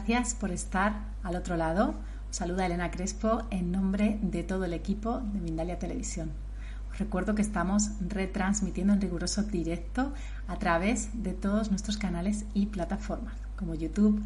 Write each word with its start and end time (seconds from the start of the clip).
Gracias 0.00 0.34
por 0.34 0.50
estar 0.50 0.94
al 1.22 1.36
otro 1.36 1.58
lado. 1.58 1.94
Os 2.30 2.36
saluda 2.36 2.64
Elena 2.64 2.90
Crespo 2.90 3.42
en 3.50 3.70
nombre 3.70 4.18
de 4.22 4.42
todo 4.42 4.64
el 4.64 4.72
equipo 4.72 5.20
de 5.20 5.40
Mindalia 5.40 5.78
Televisión. 5.78 6.30
Os 6.90 6.98
recuerdo 6.98 7.34
que 7.34 7.42
estamos 7.42 7.90
retransmitiendo 8.08 8.94
en 8.94 9.02
riguroso 9.02 9.42
directo 9.42 10.14
a 10.48 10.56
través 10.56 11.22
de 11.22 11.34
todos 11.34 11.68
nuestros 11.68 11.98
canales 11.98 12.46
y 12.54 12.66
plataformas 12.66 13.34
como 13.56 13.74
YouTube, 13.74 14.22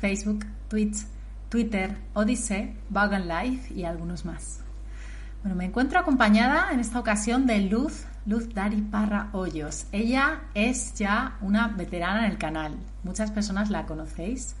Facebook, 0.00 0.46
Twitch, 0.68 1.04
Twitter, 1.50 1.98
Odyssey, 2.14 2.74
Vagan 2.88 3.28
Live 3.28 3.60
y 3.74 3.84
algunos 3.84 4.24
más. 4.24 4.60
Bueno, 5.42 5.56
me 5.56 5.66
encuentro 5.66 6.00
acompañada 6.00 6.72
en 6.72 6.80
esta 6.80 6.98
ocasión 6.98 7.46
de 7.46 7.60
Luz, 7.60 8.06
Luz 8.24 8.52
Dari 8.54 8.80
Parra 8.80 9.28
Hoyos. 9.32 9.86
Ella 9.92 10.40
es 10.54 10.94
ya 10.94 11.36
una 11.42 11.68
veterana 11.68 12.24
en 12.24 12.32
el 12.32 12.38
canal. 12.38 12.76
Muchas 13.04 13.30
personas 13.30 13.70
la 13.70 13.86
conocéis 13.86 14.56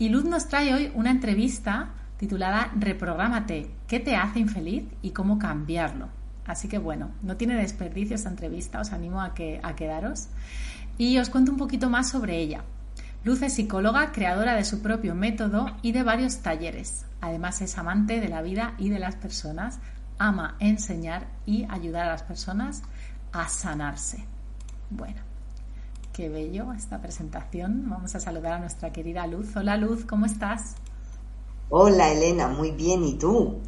y 0.00 0.08
Luz 0.08 0.24
nos 0.24 0.48
trae 0.48 0.72
hoy 0.72 0.90
una 0.94 1.10
entrevista 1.10 1.90
titulada 2.16 2.72
Reprográmate, 2.74 3.70
¿qué 3.86 4.00
te 4.00 4.16
hace 4.16 4.38
infeliz 4.40 4.84
y 5.02 5.10
cómo 5.10 5.38
cambiarlo? 5.38 6.08
Así 6.46 6.68
que 6.68 6.78
bueno, 6.78 7.10
no 7.20 7.36
tiene 7.36 7.54
desperdicio 7.54 8.16
esta 8.16 8.30
entrevista, 8.30 8.80
os 8.80 8.92
animo 8.92 9.20
a, 9.20 9.34
que, 9.34 9.60
a 9.62 9.76
quedaros. 9.76 10.28
Y 10.96 11.18
os 11.18 11.28
cuento 11.28 11.52
un 11.52 11.58
poquito 11.58 11.90
más 11.90 12.08
sobre 12.08 12.38
ella. 12.38 12.64
Luz 13.24 13.42
es 13.42 13.52
psicóloga, 13.52 14.10
creadora 14.10 14.54
de 14.54 14.64
su 14.64 14.80
propio 14.80 15.14
método 15.14 15.66
y 15.82 15.92
de 15.92 16.02
varios 16.02 16.38
talleres. 16.38 17.04
Además 17.20 17.60
es 17.60 17.76
amante 17.76 18.20
de 18.20 18.28
la 18.30 18.40
vida 18.40 18.72
y 18.78 18.88
de 18.88 19.00
las 19.00 19.16
personas, 19.16 19.80
ama 20.18 20.56
enseñar 20.60 21.26
y 21.44 21.66
ayudar 21.68 22.06
a 22.06 22.12
las 22.12 22.22
personas 22.22 22.82
a 23.32 23.48
sanarse. 23.48 24.24
Bueno, 24.88 25.29
Qué 26.12 26.28
bello 26.28 26.72
esta 26.72 27.00
presentación. 27.00 27.88
Vamos 27.88 28.14
a 28.14 28.20
saludar 28.20 28.54
a 28.54 28.58
nuestra 28.58 28.92
querida 28.92 29.26
Luz. 29.26 29.54
Hola 29.56 29.76
Luz, 29.76 30.04
¿cómo 30.04 30.26
estás? 30.26 30.74
Hola 31.68 32.10
Elena, 32.10 32.48
muy 32.48 32.72
bien. 32.72 33.04
¿Y 33.04 33.14
tú? 33.14 33.60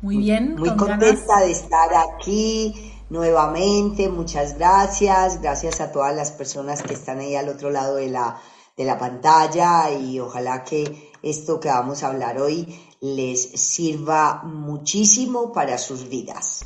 Muy 0.00 0.16
bien. 0.16 0.56
Muy 0.56 0.74
contenta 0.74 1.40
de 1.40 1.50
estar 1.50 1.90
aquí 1.94 2.92
nuevamente. 3.10 4.08
Muchas 4.08 4.56
gracias. 4.56 5.42
Gracias 5.42 5.82
a 5.82 5.92
todas 5.92 6.16
las 6.16 6.32
personas 6.32 6.82
que 6.82 6.94
están 6.94 7.18
ahí 7.18 7.36
al 7.36 7.50
otro 7.50 7.70
lado 7.70 7.96
de 7.96 8.08
la, 8.08 8.40
de 8.76 8.84
la 8.84 8.98
pantalla 8.98 9.90
y 9.90 10.18
ojalá 10.18 10.64
que 10.64 11.10
esto 11.22 11.60
que 11.60 11.68
vamos 11.68 12.02
a 12.02 12.08
hablar 12.08 12.40
hoy 12.40 12.66
les 13.02 13.50
sirva 13.60 14.42
muchísimo 14.44 15.52
para 15.52 15.76
sus 15.76 16.08
vidas. 16.08 16.64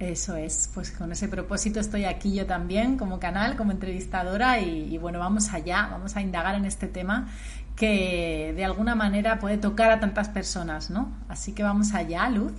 Eso 0.00 0.34
es, 0.34 0.70
pues 0.72 0.92
con 0.92 1.12
ese 1.12 1.28
propósito 1.28 1.78
estoy 1.78 2.06
aquí 2.06 2.34
yo 2.34 2.46
también 2.46 2.96
como 2.96 3.20
canal, 3.20 3.54
como 3.58 3.70
entrevistadora 3.70 4.58
y, 4.58 4.96
bueno, 4.96 5.18
vamos 5.18 5.52
allá, 5.52 5.88
vamos 5.90 6.16
a 6.16 6.22
indagar 6.22 6.54
en 6.54 6.64
este 6.64 6.88
tema 6.88 7.28
que 7.76 8.54
de 8.56 8.64
alguna 8.64 8.94
manera 8.94 9.38
puede 9.38 9.58
tocar 9.58 9.92
a 9.92 10.00
tantas 10.00 10.30
personas, 10.30 10.88
¿no? 10.88 11.12
Así 11.28 11.52
que 11.52 11.62
vamos 11.62 11.92
allá, 11.92 12.30
Luz. 12.30 12.52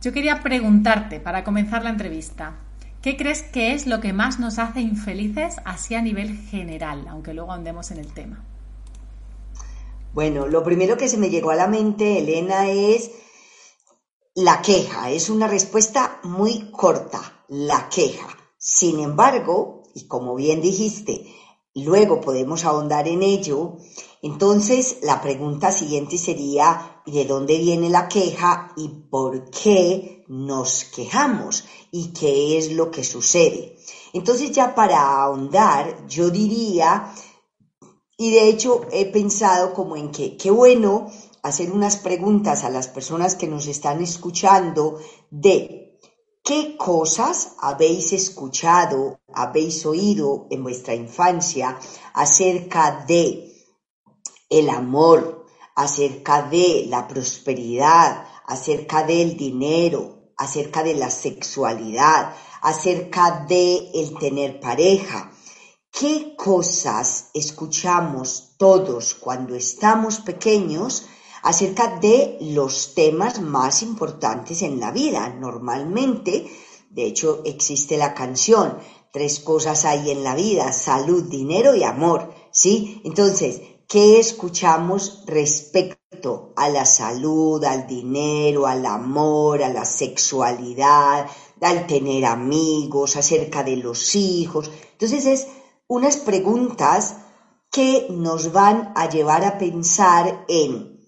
Yo 0.00 0.14
quería 0.14 0.40
preguntarte, 0.40 1.20
para 1.20 1.44
comenzar 1.44 1.84
la 1.84 1.90
entrevista, 1.90 2.54
¿qué 3.02 3.18
crees 3.18 3.42
que 3.42 3.74
es 3.74 3.86
lo 3.86 4.00
que 4.00 4.14
más 4.14 4.40
nos 4.40 4.58
hace 4.58 4.80
infelices 4.80 5.56
así 5.66 5.94
a 5.94 6.00
nivel 6.00 6.38
general, 6.38 7.06
aunque 7.10 7.34
luego 7.34 7.52
andemos 7.52 7.90
en 7.90 7.98
el 7.98 8.14
tema? 8.14 8.42
Bueno, 10.14 10.46
lo 10.46 10.64
primero 10.64 10.96
que 10.96 11.08
se 11.08 11.18
me 11.18 11.28
llegó 11.28 11.50
a 11.50 11.56
la 11.56 11.66
mente, 11.66 12.18
Elena, 12.18 12.66
es 12.70 13.10
la 14.34 14.62
queja 14.62 15.10
es 15.10 15.28
una 15.28 15.48
respuesta 15.48 16.20
muy 16.22 16.70
corta, 16.70 17.44
la 17.48 17.88
queja. 17.88 18.28
Sin 18.56 19.00
embargo, 19.00 19.82
y 19.94 20.06
como 20.06 20.36
bien 20.36 20.60
dijiste, 20.60 21.26
luego 21.74 22.20
podemos 22.20 22.64
ahondar 22.64 23.08
en 23.08 23.22
ello, 23.22 23.78
entonces 24.22 24.98
la 25.02 25.20
pregunta 25.20 25.72
siguiente 25.72 26.16
sería, 26.16 27.02
¿de 27.06 27.24
dónde 27.24 27.58
viene 27.58 27.90
la 27.90 28.06
queja 28.06 28.72
y 28.76 28.88
por 28.88 29.50
qué 29.50 30.24
nos 30.28 30.84
quejamos? 30.84 31.64
¿Y 31.90 32.12
qué 32.12 32.56
es 32.56 32.70
lo 32.72 32.90
que 32.90 33.02
sucede? 33.02 33.78
Entonces 34.12 34.52
ya 34.52 34.74
para 34.74 35.22
ahondar, 35.22 36.06
yo 36.06 36.30
diría, 36.30 37.12
y 38.16 38.30
de 38.30 38.48
hecho 38.48 38.82
he 38.92 39.06
pensado 39.06 39.72
como 39.74 39.96
en 39.96 40.12
que 40.12 40.36
qué 40.36 40.50
bueno 40.50 41.10
hacer 41.42 41.70
unas 41.72 41.96
preguntas 41.96 42.64
a 42.64 42.70
las 42.70 42.88
personas 42.88 43.34
que 43.34 43.46
nos 43.46 43.66
están 43.66 44.02
escuchando 44.02 45.00
de 45.30 45.98
qué 46.42 46.76
cosas 46.76 47.54
habéis 47.60 48.12
escuchado, 48.12 49.20
habéis 49.32 49.84
oído 49.86 50.46
en 50.50 50.62
vuestra 50.62 50.94
infancia 50.94 51.78
acerca 52.14 53.04
de 53.06 53.50
el 54.48 54.68
amor, 54.68 55.46
acerca 55.76 56.42
de 56.42 56.86
la 56.88 57.06
prosperidad, 57.06 58.26
acerca 58.46 59.04
del 59.04 59.36
dinero, 59.36 60.32
acerca 60.36 60.82
de 60.82 60.94
la 60.94 61.10
sexualidad, 61.10 62.34
acerca 62.62 63.44
de 63.48 63.90
el 63.94 64.18
tener 64.18 64.58
pareja. 64.60 65.30
¿Qué 65.90 66.34
cosas 66.36 67.30
escuchamos 67.34 68.54
todos 68.58 69.14
cuando 69.14 69.54
estamos 69.54 70.20
pequeños 70.20 71.06
acerca 71.42 71.98
de 71.98 72.38
los 72.40 72.94
temas 72.94 73.40
más 73.40 73.82
importantes 73.82 74.62
en 74.62 74.80
la 74.80 74.90
vida. 74.90 75.28
Normalmente, 75.28 76.50
de 76.90 77.04
hecho, 77.04 77.42
existe 77.44 77.96
la 77.96 78.14
canción, 78.14 78.78
tres 79.12 79.40
cosas 79.40 79.84
hay 79.84 80.10
en 80.10 80.22
la 80.22 80.34
vida, 80.34 80.72
salud, 80.72 81.24
dinero 81.24 81.74
y 81.74 81.82
amor, 81.82 82.32
¿sí? 82.50 83.00
Entonces, 83.04 83.60
¿qué 83.88 84.20
escuchamos 84.20 85.24
respecto 85.26 86.52
a 86.56 86.68
la 86.68 86.84
salud, 86.84 87.62
al 87.64 87.86
dinero, 87.86 88.66
al 88.66 88.84
amor, 88.86 89.62
a 89.62 89.68
la 89.68 89.84
sexualidad, 89.84 91.26
al 91.60 91.86
tener 91.86 92.24
amigos, 92.24 93.16
acerca 93.16 93.62
de 93.62 93.76
los 93.76 94.14
hijos? 94.14 94.70
Entonces, 94.92 95.26
es 95.26 95.46
unas 95.88 96.16
preguntas 96.18 97.16
que 97.70 98.08
nos 98.10 98.52
van 98.52 98.92
a 98.96 99.08
llevar 99.08 99.44
a 99.44 99.58
pensar 99.58 100.44
en 100.48 100.99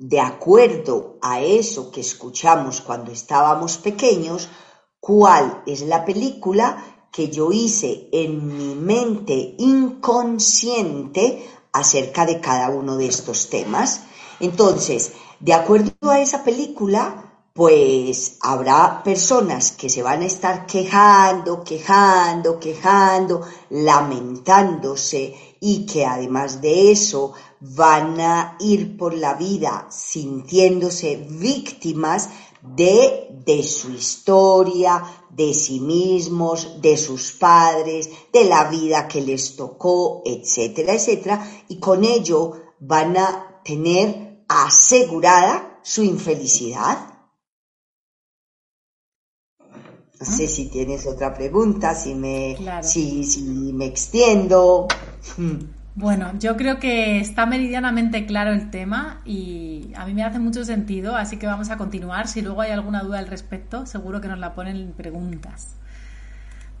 de 0.00 0.18
acuerdo 0.18 1.18
a 1.20 1.42
eso 1.42 1.90
que 1.90 2.00
escuchamos 2.00 2.80
cuando 2.80 3.12
estábamos 3.12 3.76
pequeños, 3.76 4.48
cuál 4.98 5.62
es 5.66 5.82
la 5.82 6.06
película 6.06 7.06
que 7.12 7.28
yo 7.28 7.52
hice 7.52 8.08
en 8.10 8.46
mi 8.46 8.74
mente 8.74 9.56
inconsciente 9.58 11.46
acerca 11.72 12.24
de 12.24 12.40
cada 12.40 12.70
uno 12.70 12.96
de 12.96 13.08
estos 13.08 13.50
temas. 13.50 14.04
Entonces, 14.40 15.12
de 15.38 15.52
acuerdo 15.52 15.92
a 16.08 16.20
esa 16.20 16.44
película, 16.44 17.34
pues 17.52 18.38
habrá 18.40 19.02
personas 19.02 19.72
que 19.72 19.90
se 19.90 20.02
van 20.02 20.22
a 20.22 20.26
estar 20.26 20.64
quejando, 20.64 21.62
quejando, 21.62 22.58
quejando, 22.58 23.42
lamentándose 23.68 25.49
y 25.60 25.84
que 25.84 26.06
además 26.06 26.62
de 26.62 26.90
eso 26.90 27.34
van 27.60 28.18
a 28.20 28.56
ir 28.58 28.96
por 28.96 29.12
la 29.14 29.34
vida 29.34 29.86
sintiéndose 29.90 31.16
víctimas 31.16 32.30
de, 32.62 33.28
de 33.30 33.62
su 33.62 33.90
historia, 33.90 35.02
de 35.28 35.52
sí 35.52 35.80
mismos, 35.80 36.80
de 36.80 36.96
sus 36.96 37.32
padres, 37.32 38.08
de 38.32 38.44
la 38.44 38.64
vida 38.64 39.06
que 39.06 39.20
les 39.20 39.56
tocó, 39.56 40.22
etcétera, 40.24 40.94
etcétera, 40.94 41.64
y 41.68 41.78
con 41.78 42.04
ello 42.04 42.52
van 42.80 43.16
a 43.18 43.60
tener 43.62 44.44
asegurada 44.48 45.78
su 45.82 46.02
infelicidad. 46.02 47.06
No 50.18 50.26
sé 50.26 50.46
si 50.48 50.66
tienes 50.66 51.06
otra 51.06 51.32
pregunta, 51.32 51.94
si 51.94 52.14
me, 52.14 52.54
si, 52.82 53.24
si 53.24 53.40
me 53.72 53.86
extiendo. 53.86 54.86
Bueno, 55.94 56.32
yo 56.38 56.56
creo 56.56 56.78
que 56.78 57.18
está 57.18 57.46
meridianamente 57.46 58.24
claro 58.24 58.52
el 58.52 58.70
tema 58.70 59.20
y 59.24 59.92
a 59.96 60.06
mí 60.06 60.14
me 60.14 60.22
hace 60.22 60.38
mucho 60.38 60.64
sentido, 60.64 61.16
así 61.16 61.36
que 61.36 61.46
vamos 61.46 61.70
a 61.70 61.76
continuar. 61.76 62.28
Si 62.28 62.42
luego 62.42 62.60
hay 62.60 62.70
alguna 62.70 63.02
duda 63.02 63.18
al 63.18 63.26
respecto, 63.26 63.86
seguro 63.86 64.20
que 64.20 64.28
nos 64.28 64.38
la 64.38 64.54
ponen 64.54 64.76
en 64.76 64.92
preguntas. 64.92 65.76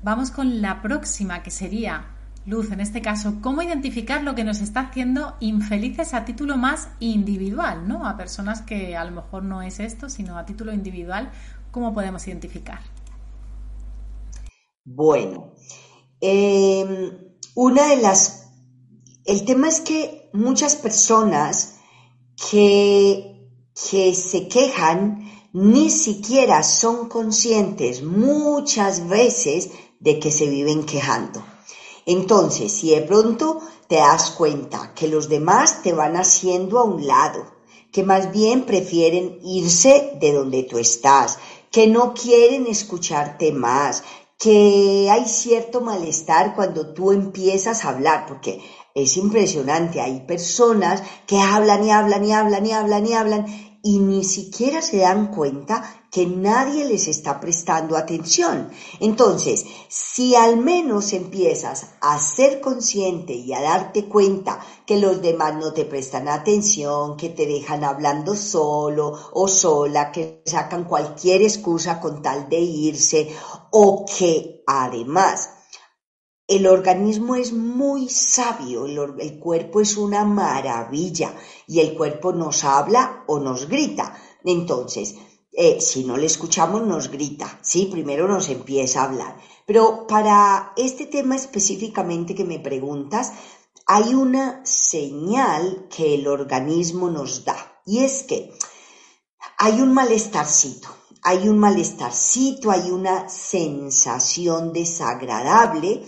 Vamos 0.02 0.30
con 0.30 0.62
la 0.62 0.80
próxima, 0.80 1.42
que 1.42 1.50
sería, 1.50 2.06
Luz, 2.46 2.70
en 2.70 2.80
este 2.80 3.02
caso, 3.02 3.40
¿cómo 3.42 3.60
identificar 3.60 4.22
lo 4.22 4.34
que 4.34 4.44
nos 4.44 4.62
está 4.62 4.80
haciendo 4.80 5.36
infelices 5.40 6.14
a 6.14 6.24
título 6.24 6.56
más 6.56 6.88
individual, 7.00 7.86
¿no? 7.86 8.06
A 8.06 8.16
personas 8.16 8.62
que 8.62 8.96
a 8.96 9.04
lo 9.04 9.10
mejor 9.10 9.42
no 9.42 9.60
es 9.60 9.78
esto, 9.80 10.08
sino 10.08 10.38
a 10.38 10.46
título 10.46 10.72
individual, 10.72 11.30
¿cómo 11.70 11.92
podemos 11.92 12.26
identificar? 12.26 12.80
Bueno, 14.84 15.52
em, 16.20 17.29
una 17.54 17.88
de 17.88 17.96
las... 17.96 18.48
El 19.24 19.44
tema 19.44 19.68
es 19.68 19.80
que 19.80 20.30
muchas 20.32 20.76
personas 20.76 21.76
que, 22.50 23.48
que 23.90 24.14
se 24.14 24.48
quejan 24.48 25.30
ni 25.52 25.90
siquiera 25.90 26.62
son 26.62 27.08
conscientes 27.08 28.02
muchas 28.02 29.08
veces 29.08 29.70
de 29.98 30.18
que 30.18 30.30
se 30.30 30.48
viven 30.48 30.84
quejando. 30.84 31.44
Entonces, 32.06 32.72
si 32.72 32.90
de 32.90 33.02
pronto 33.02 33.60
te 33.88 33.96
das 33.96 34.30
cuenta 34.30 34.94
que 34.94 35.08
los 35.08 35.28
demás 35.28 35.82
te 35.82 35.92
van 35.92 36.16
haciendo 36.16 36.78
a 36.78 36.84
un 36.84 37.06
lado, 37.06 37.44
que 37.92 38.04
más 38.04 38.32
bien 38.32 38.64
prefieren 38.64 39.38
irse 39.42 40.16
de 40.20 40.32
donde 40.32 40.62
tú 40.62 40.78
estás, 40.78 41.38
que 41.70 41.86
no 41.86 42.14
quieren 42.14 42.66
escucharte 42.66 43.52
más, 43.52 44.02
que 44.40 45.10
hay 45.10 45.28
cierto 45.28 45.82
malestar 45.82 46.54
cuando 46.54 46.94
tú 46.94 47.12
empiezas 47.12 47.84
a 47.84 47.90
hablar, 47.90 48.24
porque 48.26 48.62
es 48.94 49.18
impresionante, 49.18 50.00
hay 50.00 50.20
personas 50.20 51.02
que 51.26 51.38
hablan 51.38 51.84
y 51.84 51.90
hablan 51.90 52.24
y 52.24 52.32
hablan 52.32 52.66
y 52.66 52.72
hablan 52.72 53.06
y 53.06 53.12
hablan 53.12 53.46
y 53.82 53.98
ni 53.98 54.24
siquiera 54.24 54.80
se 54.80 54.98
dan 54.98 55.26
cuenta 55.26 55.99
que 56.10 56.26
nadie 56.26 56.84
les 56.84 57.06
está 57.08 57.38
prestando 57.38 57.96
atención. 57.96 58.70
Entonces, 58.98 59.64
si 59.88 60.34
al 60.34 60.56
menos 60.56 61.12
empiezas 61.12 61.92
a 62.00 62.18
ser 62.18 62.60
consciente 62.60 63.32
y 63.32 63.52
a 63.52 63.60
darte 63.60 64.06
cuenta 64.06 64.60
que 64.84 64.98
los 64.98 65.22
demás 65.22 65.54
no 65.54 65.72
te 65.72 65.84
prestan 65.84 66.28
atención, 66.28 67.16
que 67.16 67.28
te 67.28 67.46
dejan 67.46 67.84
hablando 67.84 68.34
solo 68.34 69.16
o 69.32 69.46
sola, 69.46 70.10
que 70.10 70.42
sacan 70.44 70.84
cualquier 70.84 71.42
excusa 71.42 72.00
con 72.00 72.22
tal 72.22 72.48
de 72.48 72.58
irse 72.58 73.32
o 73.70 74.04
que 74.04 74.64
además 74.66 75.50
el 76.50 76.66
organismo 76.66 77.36
es 77.36 77.52
muy 77.52 78.08
sabio, 78.08 78.84
el, 78.84 79.38
cuerpo 79.38 79.80
es 79.80 79.96
una 79.96 80.24
maravilla 80.24 81.32
y 81.68 81.78
el 81.78 81.96
cuerpo 81.96 82.32
nos 82.32 82.64
habla 82.64 83.22
o 83.28 83.38
nos 83.38 83.68
grita. 83.68 84.16
Entonces, 84.42 85.14
eh, 85.52 85.80
si 85.80 86.04
no 86.04 86.16
le 86.16 86.26
escuchamos, 86.26 86.86
nos 86.86 87.10
grita, 87.10 87.58
¿sí? 87.62 87.86
Primero 87.86 88.28
nos 88.28 88.48
empieza 88.48 89.00
a 89.00 89.04
hablar. 89.04 89.36
Pero 89.66 90.06
para 90.06 90.72
este 90.76 91.06
tema 91.06 91.36
específicamente 91.36 92.34
que 92.34 92.44
me 92.44 92.58
preguntas, 92.58 93.32
hay 93.86 94.14
una 94.14 94.64
señal 94.64 95.88
que 95.94 96.14
el 96.14 96.28
organismo 96.28 97.10
nos 97.10 97.44
da 97.44 97.80
y 97.84 98.04
es 98.04 98.22
que 98.22 98.52
hay 99.58 99.80
un 99.80 99.92
malestarcito, 99.92 100.88
hay 101.22 101.48
un 101.48 101.58
malestarcito, 101.58 102.70
hay 102.70 102.90
una 102.90 103.28
sensación 103.28 104.72
desagradable 104.72 106.04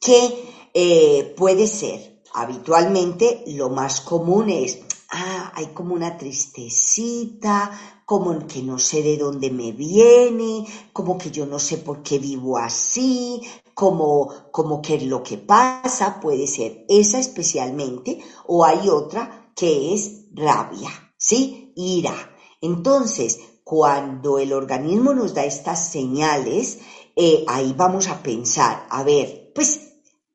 que 0.00 0.70
eh, 0.74 1.34
puede 1.36 1.66
ser 1.66 2.18
habitualmente 2.34 3.44
lo 3.46 3.70
más 3.70 4.00
común 4.00 4.50
es, 4.50 4.80
ah, 5.10 5.52
hay 5.54 5.68
como 5.68 5.94
una 5.94 6.16
tristecita, 6.16 7.97
como 8.08 8.46
que 8.46 8.62
no 8.62 8.78
sé 8.78 9.02
de 9.02 9.18
dónde 9.18 9.50
me 9.50 9.72
viene, 9.72 10.64
como 10.94 11.18
que 11.18 11.30
yo 11.30 11.44
no 11.44 11.58
sé 11.58 11.76
por 11.76 12.02
qué 12.02 12.18
vivo 12.18 12.56
así, 12.56 13.42
como, 13.74 14.32
como 14.50 14.80
que 14.80 14.98
lo 15.02 15.22
que 15.22 15.36
pasa 15.36 16.18
puede 16.18 16.46
ser 16.46 16.86
esa 16.88 17.18
especialmente, 17.18 18.18
o 18.46 18.64
hay 18.64 18.88
otra 18.88 19.52
que 19.54 19.92
es 19.92 20.24
rabia, 20.32 20.88
¿sí? 21.18 21.74
Ira. 21.76 22.14
Entonces, 22.62 23.40
cuando 23.62 24.38
el 24.38 24.54
organismo 24.54 25.12
nos 25.12 25.34
da 25.34 25.44
estas 25.44 25.90
señales, 25.90 26.78
eh, 27.14 27.44
ahí 27.46 27.74
vamos 27.76 28.08
a 28.08 28.22
pensar, 28.22 28.86
a 28.88 29.02
ver, 29.02 29.52
pues 29.54 29.87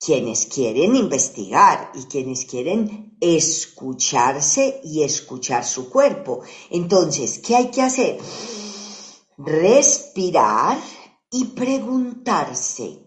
quienes 0.04 0.48
quieren 0.48 0.96
investigar 0.96 1.92
y 1.94 2.04
quienes 2.04 2.46
quieren 2.46 3.18
escucharse 3.22 4.82
y 4.84 5.04
escuchar 5.04 5.64
su 5.64 5.90
cuerpo. 5.90 6.42
Entonces, 6.70 7.40
¿qué 7.40 7.56
hay 7.56 7.72
que 7.72 7.82
hacer? 7.82 8.20
Respirar 9.38 10.78
y 11.32 11.46
preguntarse, 11.46 13.00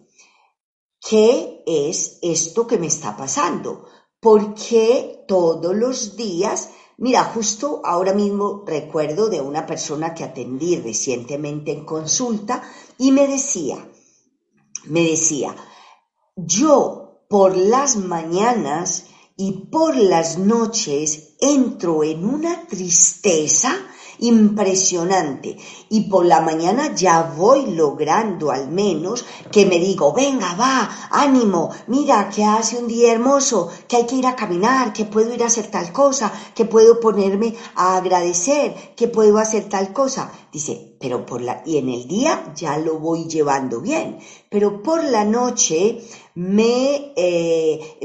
¿qué 1.01 1.63
es 1.67 2.19
esto 2.23 2.67
que 2.67 2.79
me 2.79 2.87
está 2.87 3.17
pasando? 3.17 3.87
¿Por 4.19 4.55
qué 4.55 5.25
todos 5.29 5.75
los 5.75 6.17
días 6.17 6.71
Mira, 6.99 7.25
justo 7.25 7.83
ahora 7.85 8.15
mismo 8.15 8.65
recuerdo 8.67 9.29
de 9.29 9.43
una 9.43 9.67
persona 9.67 10.15
que 10.15 10.25
atendí 10.25 10.77
recientemente 10.77 11.71
en 11.71 11.85
consulta 11.85 12.63
y 12.97 13.13
me 13.13 13.29
decía, 13.29 13.87
me 14.85 15.03
decía, 15.03 15.55
yo 16.37 17.25
por 17.29 17.57
las 17.57 17.97
mañanas 17.97 19.07
y 19.37 19.53
por 19.71 19.97
las 19.97 20.39
noches 20.39 21.35
entro 21.41 22.05
en 22.05 22.25
una 22.25 22.67
tristeza 22.67 23.75
impresionante 24.19 25.57
y 25.89 26.03
por 26.03 26.25
la 26.25 26.41
mañana 26.41 26.95
ya 26.95 27.23
voy 27.37 27.67
logrando 27.67 28.51
al 28.51 28.71
menos 28.71 29.25
que 29.51 29.67
me 29.67 29.79
digo, 29.79 30.13
venga, 30.13 30.55
va, 30.55 30.89
ánimo, 31.11 31.71
mira 31.87 32.29
que 32.29 32.45
hace 32.45 32.79
un 32.79 32.89
día 32.89 33.13
hermoso, 33.13 33.71
que 33.89 33.97
hay 33.97 34.07
que 34.07 34.17
ir 34.17 34.27
a 34.27 34.37
caminar, 34.37 34.93
que 34.93 35.05
puedo 35.05 35.33
ir 35.35 35.43
a 35.43 35.47
hacer 35.47 35.71
tal 35.71 35.93
cosa, 35.93 36.33
que 36.55 36.65
puedo 36.65 37.01
ponerme 37.01 37.55
a 37.75 37.97
agradecer, 37.97 38.95
que 38.97 39.09
puedo 39.09 39.39
hacer 39.39 39.69
tal 39.69 39.93
cosa. 39.93 40.33
Dice, 40.53 40.97
pero 41.01 41.27
por 41.27 41.41
la, 41.41 41.63
y 41.67 41.77
en 41.77 41.89
el 41.89 42.09
día 42.09 42.53
ya 42.55 42.79
lo 42.79 42.99
voy 42.99 43.25
llevando 43.25 43.81
bien, 43.81 44.19
pero 44.49 44.83
por 44.83 45.05
la 45.05 45.25
noche 45.25 46.01
me 46.35 47.13
eh, 47.17 47.99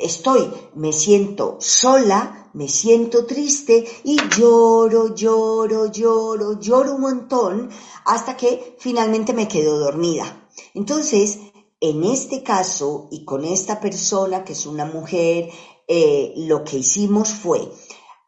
estoy, 0.00 0.50
me 0.74 0.92
siento 0.92 1.56
sola, 1.60 2.50
me 2.52 2.68
siento 2.68 3.26
triste 3.26 3.84
y 4.04 4.16
lloro, 4.36 5.14
lloro, 5.14 5.86
lloro, 5.86 6.58
lloro 6.58 6.94
un 6.94 7.00
montón 7.00 7.70
hasta 8.04 8.36
que 8.36 8.76
finalmente 8.78 9.32
me 9.32 9.48
quedo 9.48 9.78
dormida. 9.78 10.48
Entonces, 10.74 11.38
en 11.80 12.04
este 12.04 12.42
caso 12.42 13.08
y 13.10 13.24
con 13.24 13.44
esta 13.44 13.80
persona 13.80 14.44
que 14.44 14.52
es 14.52 14.66
una 14.66 14.84
mujer, 14.84 15.50
eh, 15.88 16.34
lo 16.36 16.64
que 16.64 16.78
hicimos 16.78 17.30
fue 17.32 17.68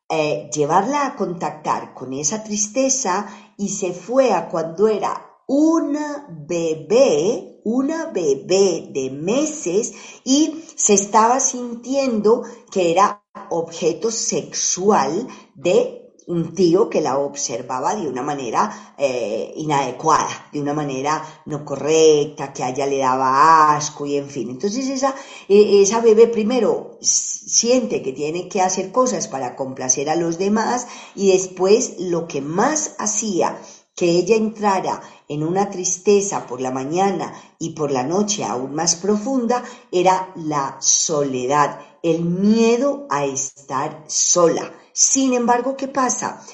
eh, 0.08 0.50
llevarla 0.52 1.06
a 1.06 1.16
contactar 1.16 1.94
con 1.94 2.12
esa 2.12 2.44
tristeza 2.44 3.26
y 3.56 3.70
se 3.70 3.92
fue 3.92 4.32
a 4.32 4.48
cuando 4.48 4.88
era 4.88 5.31
una 5.54 6.26
bebé, 6.30 7.60
una 7.64 8.06
bebé 8.06 8.88
de 8.90 9.10
meses 9.10 9.92
y 10.24 10.64
se 10.74 10.94
estaba 10.94 11.40
sintiendo 11.40 12.42
que 12.70 12.90
era 12.90 13.22
objeto 13.50 14.10
sexual 14.10 15.28
de 15.54 16.14
un 16.26 16.54
tío 16.54 16.88
que 16.88 17.02
la 17.02 17.18
observaba 17.18 17.94
de 17.94 18.08
una 18.08 18.22
manera 18.22 18.94
eh, 18.96 19.52
inadecuada, 19.56 20.48
de 20.54 20.62
una 20.62 20.72
manera 20.72 21.22
no 21.44 21.66
correcta, 21.66 22.54
que 22.54 22.62
a 22.62 22.70
ella 22.70 22.86
le 22.86 22.98
daba 22.98 23.76
asco 23.76 24.06
y 24.06 24.16
en 24.16 24.30
fin. 24.30 24.48
Entonces 24.48 24.88
esa, 24.88 25.14
e, 25.48 25.82
esa 25.82 26.00
bebé 26.00 26.28
primero 26.28 26.96
siente 27.02 28.00
que 28.00 28.14
tiene 28.14 28.48
que 28.48 28.62
hacer 28.62 28.90
cosas 28.90 29.28
para 29.28 29.54
complacer 29.54 30.08
a 30.08 30.16
los 30.16 30.38
demás 30.38 30.86
y 31.14 31.32
después 31.32 31.96
lo 31.98 32.26
que 32.26 32.40
más 32.40 32.94
hacía 32.98 33.60
que 33.94 34.06
ella 34.06 34.36
entrara 34.36 35.02
en 35.28 35.42
una 35.44 35.70
tristeza 35.70 36.46
por 36.46 36.60
la 36.60 36.70
mañana 36.70 37.32
y 37.58 37.70
por 37.70 37.90
la 37.90 38.02
noche 38.02 38.44
aún 38.44 38.74
más 38.74 38.96
profunda 38.96 39.62
era 39.90 40.32
la 40.36 40.78
soledad, 40.80 41.80
el 42.02 42.22
miedo 42.24 43.06
a 43.10 43.24
estar 43.24 44.04
sola. 44.06 44.72
Sin 44.92 45.34
embargo, 45.34 45.76
¿qué 45.76 45.88
pasa? 45.88 46.44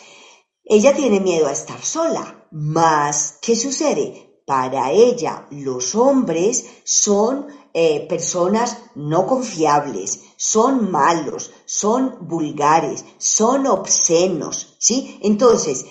Ella 0.64 0.94
tiene 0.94 1.20
miedo 1.20 1.46
a 1.46 1.52
estar 1.52 1.82
sola, 1.82 2.46
más 2.50 3.38
¿qué 3.40 3.56
sucede? 3.56 4.42
Para 4.44 4.92
ella 4.92 5.46
los 5.50 5.94
hombres 5.94 6.66
son 6.84 7.46
eh, 7.74 8.06
personas 8.08 8.78
no 8.94 9.26
confiables, 9.26 10.20
son 10.36 10.90
malos, 10.90 11.52
son 11.66 12.16
vulgares, 12.22 13.04
son 13.18 13.66
obscenos, 13.66 14.76
¿sí? 14.78 15.18
Entonces, 15.22 15.84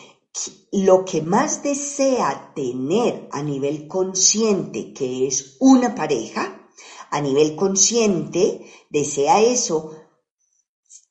lo 0.72 1.06
que 1.06 1.22
más 1.22 1.63
desea 1.63 2.51
tener 2.56 3.27
a 3.32 3.41
nivel 3.41 3.88
consciente, 3.88 4.94
que 4.94 5.27
es 5.27 5.58
una 5.60 5.96
pareja, 5.96 6.70
a 7.10 7.22
nivel 7.22 7.56
consciente 7.56 8.65
desea 8.89 9.41
eso, 9.41 9.91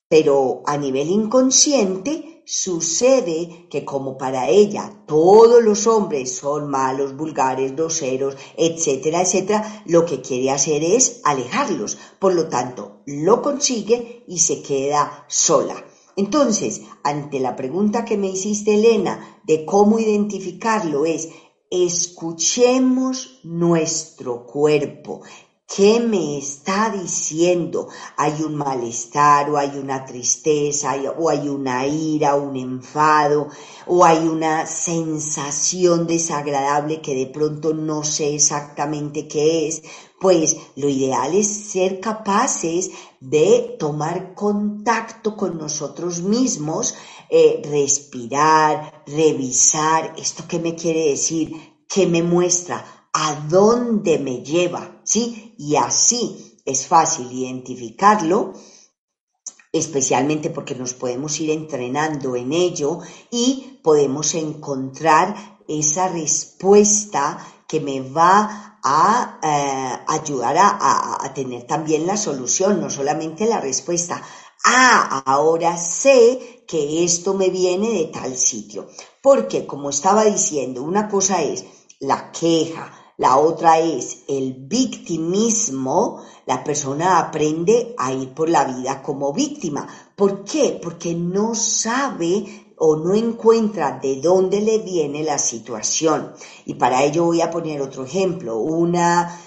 pero 0.08 0.62
a 0.66 0.76
nivel 0.76 1.10
inconsciente 1.10 2.42
sucede 2.46 3.66
que 3.68 3.84
como 3.84 4.16
para 4.16 4.48
ella 4.48 5.04
todos 5.06 5.62
los 5.64 5.88
hombres 5.88 6.36
son 6.36 6.70
malos, 6.70 7.16
vulgares, 7.16 7.74
groseros, 7.74 8.36
etcétera, 8.56 9.22
etcétera, 9.22 9.82
lo 9.86 10.06
que 10.06 10.20
quiere 10.20 10.52
hacer 10.52 10.84
es 10.84 11.20
alejarlos. 11.24 11.98
Por 12.20 12.34
lo 12.34 12.48
tanto, 12.48 13.02
lo 13.06 13.42
consigue 13.42 14.24
y 14.28 14.38
se 14.38 14.62
queda 14.62 15.24
sola. 15.28 15.84
Entonces, 16.16 16.82
ante 17.04 17.40
la 17.40 17.56
pregunta 17.56 18.04
que 18.06 18.16
me 18.16 18.28
hiciste, 18.28 18.74
Elena, 18.74 19.40
de 19.44 19.66
cómo 19.66 19.98
identificarlo, 19.98 21.04
es 21.04 21.28
escuchemos 21.70 23.40
nuestro 23.44 24.46
cuerpo. 24.46 25.22
¿Qué 25.68 25.98
me 25.98 26.38
está 26.38 26.90
diciendo? 26.90 27.88
¿Hay 28.16 28.40
un 28.42 28.54
malestar 28.54 29.50
o 29.50 29.58
hay 29.58 29.76
una 29.76 30.04
tristeza 30.04 30.94
o 31.18 31.28
hay 31.28 31.48
una 31.48 31.84
ira, 31.88 32.36
un 32.36 32.56
enfado 32.56 33.48
o 33.84 34.04
hay 34.04 34.28
una 34.28 34.64
sensación 34.66 36.06
desagradable 36.06 37.02
que 37.02 37.16
de 37.16 37.26
pronto 37.26 37.74
no 37.74 38.04
sé 38.04 38.36
exactamente 38.36 39.26
qué 39.26 39.66
es? 39.66 39.82
Pues 40.20 40.56
lo 40.76 40.88
ideal 40.88 41.34
es 41.34 41.48
ser 41.48 41.98
capaces 41.98 42.92
de 43.20 43.76
tomar 43.76 44.34
contacto 44.34 45.36
con 45.36 45.58
nosotros 45.58 46.22
mismos, 46.22 46.94
eh, 47.28 47.60
respirar, 47.68 49.02
revisar, 49.04 50.14
¿esto 50.16 50.44
qué 50.46 50.60
me 50.60 50.76
quiere 50.76 51.10
decir? 51.10 51.82
¿Qué 51.88 52.06
me 52.06 52.22
muestra? 52.22 52.96
a 53.18 53.34
dónde 53.48 54.18
me 54.18 54.42
lleva, 54.42 55.00
¿sí? 55.02 55.45
Y 55.56 55.76
así 55.76 56.60
es 56.64 56.86
fácil 56.86 57.30
identificarlo, 57.32 58.52
especialmente 59.72 60.50
porque 60.50 60.74
nos 60.74 60.94
podemos 60.94 61.38
ir 61.40 61.50
entrenando 61.50 62.36
en 62.36 62.52
ello 62.52 63.00
y 63.30 63.80
podemos 63.82 64.34
encontrar 64.34 65.60
esa 65.68 66.08
respuesta 66.08 67.38
que 67.68 67.80
me 67.80 68.00
va 68.00 68.78
a 68.82 69.40
eh, 69.42 70.04
ayudar 70.08 70.56
a, 70.58 71.24
a 71.24 71.34
tener 71.34 71.66
también 71.66 72.06
la 72.06 72.16
solución, 72.16 72.80
no 72.80 72.90
solamente 72.90 73.46
la 73.46 73.60
respuesta. 73.60 74.22
Ah, 74.64 75.22
ahora 75.26 75.76
sé 75.76 76.64
que 76.66 77.04
esto 77.04 77.34
me 77.34 77.50
viene 77.50 77.90
de 77.90 78.04
tal 78.06 78.36
sitio. 78.36 78.88
Porque, 79.22 79.66
como 79.66 79.90
estaba 79.90 80.24
diciendo, 80.24 80.82
una 80.82 81.08
cosa 81.08 81.42
es 81.42 81.64
la 82.00 82.30
queja, 82.32 82.92
la 83.18 83.38
otra 83.38 83.78
es 83.78 84.24
el 84.28 84.52
victimismo, 84.54 86.22
la 86.44 86.62
persona 86.62 87.18
aprende 87.18 87.94
a 87.96 88.12
ir 88.12 88.34
por 88.34 88.50
la 88.50 88.64
vida 88.64 89.02
como 89.02 89.32
víctima. 89.32 89.86
¿Por 90.14 90.44
qué? 90.44 90.78
Porque 90.82 91.14
no 91.14 91.54
sabe 91.54 92.74
o 92.76 92.96
no 92.96 93.14
encuentra 93.14 93.98
de 94.02 94.20
dónde 94.20 94.60
le 94.60 94.80
viene 94.80 95.24
la 95.24 95.38
situación. 95.38 96.34
Y 96.66 96.74
para 96.74 97.04
ello 97.04 97.24
voy 97.24 97.40
a 97.40 97.50
poner 97.50 97.80
otro 97.80 98.04
ejemplo. 98.04 98.58
Una 98.58 99.40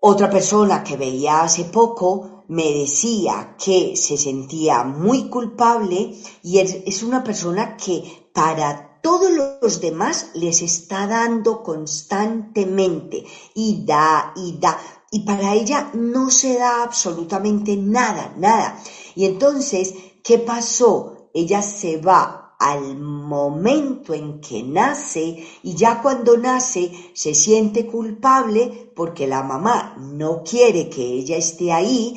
otra 0.00 0.30
persona 0.30 0.82
que 0.82 0.96
veía 0.96 1.42
hace 1.42 1.64
poco 1.64 2.44
me 2.48 2.72
decía 2.72 3.54
que 3.62 3.96
se 3.96 4.16
sentía 4.16 4.82
muy 4.82 5.28
culpable 5.28 6.14
y 6.42 6.58
es 6.58 7.02
una 7.02 7.22
persona 7.22 7.76
que 7.76 8.30
para 8.32 8.83
todos 9.04 9.30
los 9.60 9.82
demás 9.82 10.30
les 10.32 10.62
está 10.62 11.06
dando 11.06 11.62
constantemente 11.62 13.22
y 13.54 13.84
da 13.84 14.32
y 14.34 14.56
da. 14.58 14.80
Y 15.10 15.26
para 15.26 15.52
ella 15.52 15.90
no 15.92 16.30
se 16.30 16.56
da 16.56 16.82
absolutamente 16.82 17.76
nada, 17.76 18.34
nada. 18.38 18.82
Y 19.14 19.26
entonces, 19.26 19.94
¿qué 20.22 20.38
pasó? 20.38 21.28
Ella 21.34 21.60
se 21.60 21.98
va 21.98 22.43
al 22.58 22.96
momento 22.96 24.14
en 24.14 24.40
que 24.40 24.62
nace 24.62 25.44
y 25.62 25.74
ya 25.74 26.00
cuando 26.00 26.36
nace 26.36 26.92
se 27.14 27.34
siente 27.34 27.86
culpable 27.86 28.92
porque 28.94 29.26
la 29.26 29.42
mamá 29.42 29.96
no 29.98 30.42
quiere 30.44 30.88
que 30.88 31.02
ella 31.02 31.36
esté 31.36 31.72
ahí, 31.72 32.16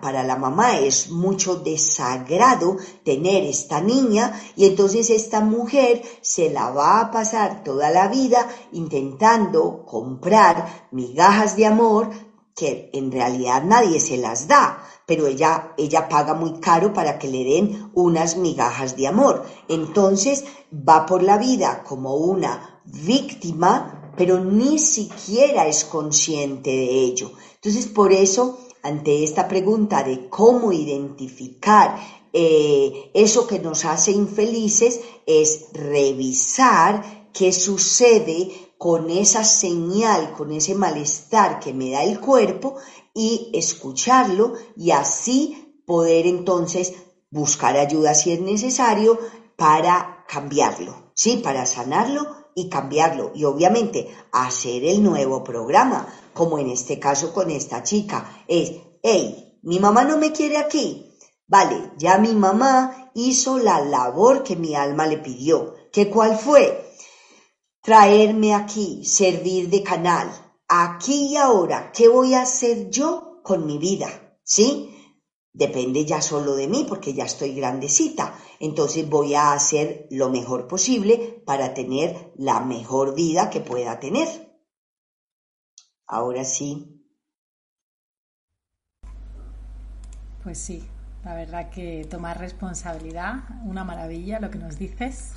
para 0.00 0.24
la 0.24 0.36
mamá 0.36 0.78
es 0.78 1.10
mucho 1.10 1.56
desagrado 1.56 2.76
tener 3.04 3.44
esta 3.44 3.80
niña 3.80 4.40
y 4.56 4.64
entonces 4.64 5.10
esta 5.10 5.40
mujer 5.40 6.02
se 6.22 6.50
la 6.50 6.70
va 6.70 7.00
a 7.00 7.10
pasar 7.10 7.62
toda 7.62 7.90
la 7.90 8.08
vida 8.08 8.48
intentando 8.72 9.84
comprar 9.84 10.88
migajas 10.90 11.56
de 11.56 11.66
amor 11.66 12.10
que 12.56 12.88
en 12.94 13.12
realidad 13.12 13.62
nadie 13.62 14.00
se 14.00 14.16
las 14.16 14.48
da, 14.48 14.82
pero 15.04 15.26
ella, 15.26 15.74
ella 15.76 16.08
paga 16.08 16.32
muy 16.32 16.58
caro 16.58 16.94
para 16.94 17.18
que 17.18 17.28
le 17.28 17.44
den 17.44 17.90
unas 17.92 18.38
migajas 18.38 18.96
de 18.96 19.06
amor. 19.06 19.44
Entonces 19.68 20.44
va 20.72 21.04
por 21.04 21.22
la 21.22 21.36
vida 21.36 21.84
como 21.84 22.16
una 22.16 22.80
víctima, 22.86 24.12
pero 24.16 24.42
ni 24.42 24.78
siquiera 24.78 25.66
es 25.66 25.84
consciente 25.84 26.70
de 26.70 27.04
ello. 27.04 27.32
Entonces 27.56 27.86
por 27.88 28.10
eso, 28.10 28.58
ante 28.82 29.22
esta 29.22 29.46
pregunta 29.46 30.02
de 30.02 30.30
cómo 30.30 30.72
identificar 30.72 32.00
eh, 32.32 33.10
eso 33.12 33.46
que 33.46 33.58
nos 33.58 33.84
hace 33.84 34.12
infelices, 34.12 35.00
es 35.26 35.66
revisar 35.74 37.28
qué 37.34 37.52
sucede 37.52 38.65
con 38.78 39.10
esa 39.10 39.44
señal, 39.44 40.32
con 40.32 40.52
ese 40.52 40.74
malestar 40.74 41.60
que 41.60 41.72
me 41.72 41.90
da 41.90 42.02
el 42.04 42.20
cuerpo 42.20 42.76
y 43.14 43.50
escucharlo 43.54 44.54
y 44.76 44.90
así 44.90 45.82
poder 45.86 46.26
entonces 46.26 46.94
buscar 47.30 47.76
ayuda 47.76 48.14
si 48.14 48.32
es 48.32 48.40
necesario 48.40 49.18
para 49.56 50.24
cambiarlo, 50.28 51.12
¿sí? 51.14 51.38
Para 51.38 51.64
sanarlo 51.66 52.26
y 52.54 52.68
cambiarlo 52.68 53.32
y 53.34 53.44
obviamente 53.44 54.08
hacer 54.32 54.84
el 54.84 55.02
nuevo 55.02 55.42
programa, 55.42 56.06
como 56.34 56.58
en 56.58 56.70
este 56.70 56.98
caso 56.98 57.32
con 57.32 57.50
esta 57.50 57.82
chica, 57.82 58.44
es, 58.46 58.72
hey, 59.02 59.58
mi 59.62 59.78
mamá 59.80 60.04
no 60.04 60.18
me 60.18 60.32
quiere 60.32 60.58
aquí. 60.58 61.12
Vale, 61.48 61.92
ya 61.96 62.18
mi 62.18 62.34
mamá 62.34 63.10
hizo 63.14 63.58
la 63.58 63.80
labor 63.80 64.42
que 64.42 64.56
mi 64.56 64.74
alma 64.74 65.06
le 65.06 65.18
pidió. 65.18 65.74
¿Qué 65.92 66.10
cuál 66.10 66.36
fue? 66.36 66.85
Traerme 67.86 68.52
aquí, 68.52 69.04
servir 69.04 69.70
de 69.70 69.84
canal, 69.84 70.28
aquí 70.66 71.28
y 71.28 71.36
ahora, 71.36 71.92
¿qué 71.92 72.08
voy 72.08 72.34
a 72.34 72.42
hacer 72.42 72.90
yo 72.90 73.40
con 73.44 73.64
mi 73.64 73.78
vida? 73.78 74.08
¿Sí? 74.42 74.92
Depende 75.52 76.04
ya 76.04 76.20
solo 76.20 76.56
de 76.56 76.66
mí 76.66 76.84
porque 76.88 77.14
ya 77.14 77.24
estoy 77.24 77.54
grandecita. 77.54 78.34
Entonces 78.58 79.08
voy 79.08 79.36
a 79.36 79.52
hacer 79.52 80.08
lo 80.10 80.30
mejor 80.30 80.66
posible 80.66 81.40
para 81.46 81.74
tener 81.74 82.32
la 82.36 82.58
mejor 82.58 83.14
vida 83.14 83.50
que 83.50 83.60
pueda 83.60 84.00
tener. 84.00 84.26
Ahora 86.08 86.42
sí. 86.42 87.04
Pues 90.42 90.58
sí, 90.58 90.84
la 91.24 91.34
verdad 91.36 91.70
que 91.70 92.04
tomar 92.10 92.40
responsabilidad, 92.40 93.44
una 93.64 93.84
maravilla 93.84 94.40
lo 94.40 94.50
que 94.50 94.58
nos 94.58 94.76
dices. 94.76 95.34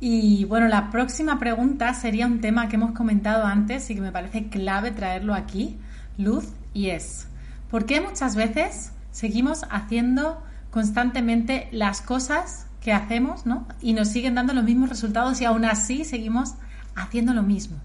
Y 0.00 0.44
bueno, 0.44 0.68
la 0.68 0.90
próxima 0.90 1.38
pregunta 1.38 1.92
sería 1.94 2.26
un 2.26 2.40
tema 2.40 2.68
que 2.68 2.76
hemos 2.76 2.92
comentado 2.92 3.44
antes 3.44 3.90
y 3.90 3.94
que 3.94 4.00
me 4.00 4.12
parece 4.12 4.48
clave 4.48 4.92
traerlo 4.92 5.34
aquí, 5.34 5.76
Luz, 6.16 6.46
y 6.72 6.90
es, 6.90 7.26
¿por 7.70 7.84
qué 7.84 8.00
muchas 8.00 8.36
veces 8.36 8.92
seguimos 9.10 9.64
haciendo 9.70 10.40
constantemente 10.70 11.68
las 11.72 12.00
cosas 12.00 12.66
que 12.80 12.92
hacemos, 12.92 13.44
¿no? 13.44 13.66
Y 13.80 13.92
nos 13.92 14.08
siguen 14.08 14.36
dando 14.36 14.52
los 14.52 14.64
mismos 14.64 14.88
resultados 14.88 15.40
y 15.40 15.44
aún 15.44 15.64
así 15.64 16.04
seguimos 16.04 16.54
haciendo 16.94 17.34
lo 17.34 17.42
mismo. 17.42 17.78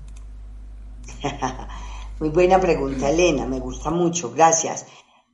Muy 2.19 2.29
buena 2.29 2.59
pregunta, 2.59 3.09
Elena, 3.09 3.47
me 3.47 3.59
gusta 3.59 3.89
mucho, 3.89 4.31
gracias. 4.31 4.85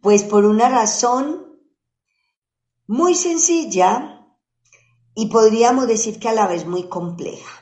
Pues 0.01 0.24
por 0.24 0.45
una 0.45 0.69
razón 0.69 1.45
muy 2.88 3.13
sencilla 3.13 4.18
y 5.19 5.25
podríamos 5.25 5.85
decir 5.85 6.17
que 6.17 6.29
a 6.29 6.33
la 6.33 6.47
vez 6.47 6.65
muy 6.65 6.83
compleja. 6.83 7.61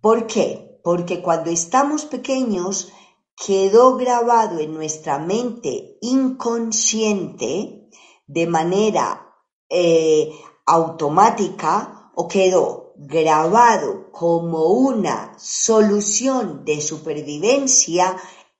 ¿Por 0.00 0.26
qué? 0.26 0.80
Porque 0.82 1.20
cuando 1.20 1.50
estamos 1.50 2.06
pequeños 2.06 2.90
quedó 3.36 3.98
grabado 3.98 4.60
en 4.60 4.72
nuestra 4.72 5.18
mente 5.18 5.98
inconsciente 6.00 7.90
de 8.26 8.46
manera 8.46 9.34
eh, 9.68 10.32
automática 10.64 12.12
o 12.14 12.26
quedó 12.28 12.94
grabado 12.96 14.10
como 14.10 14.64
una 14.68 15.34
solución 15.38 16.64
de 16.64 16.80
supervivencia 16.80 18.16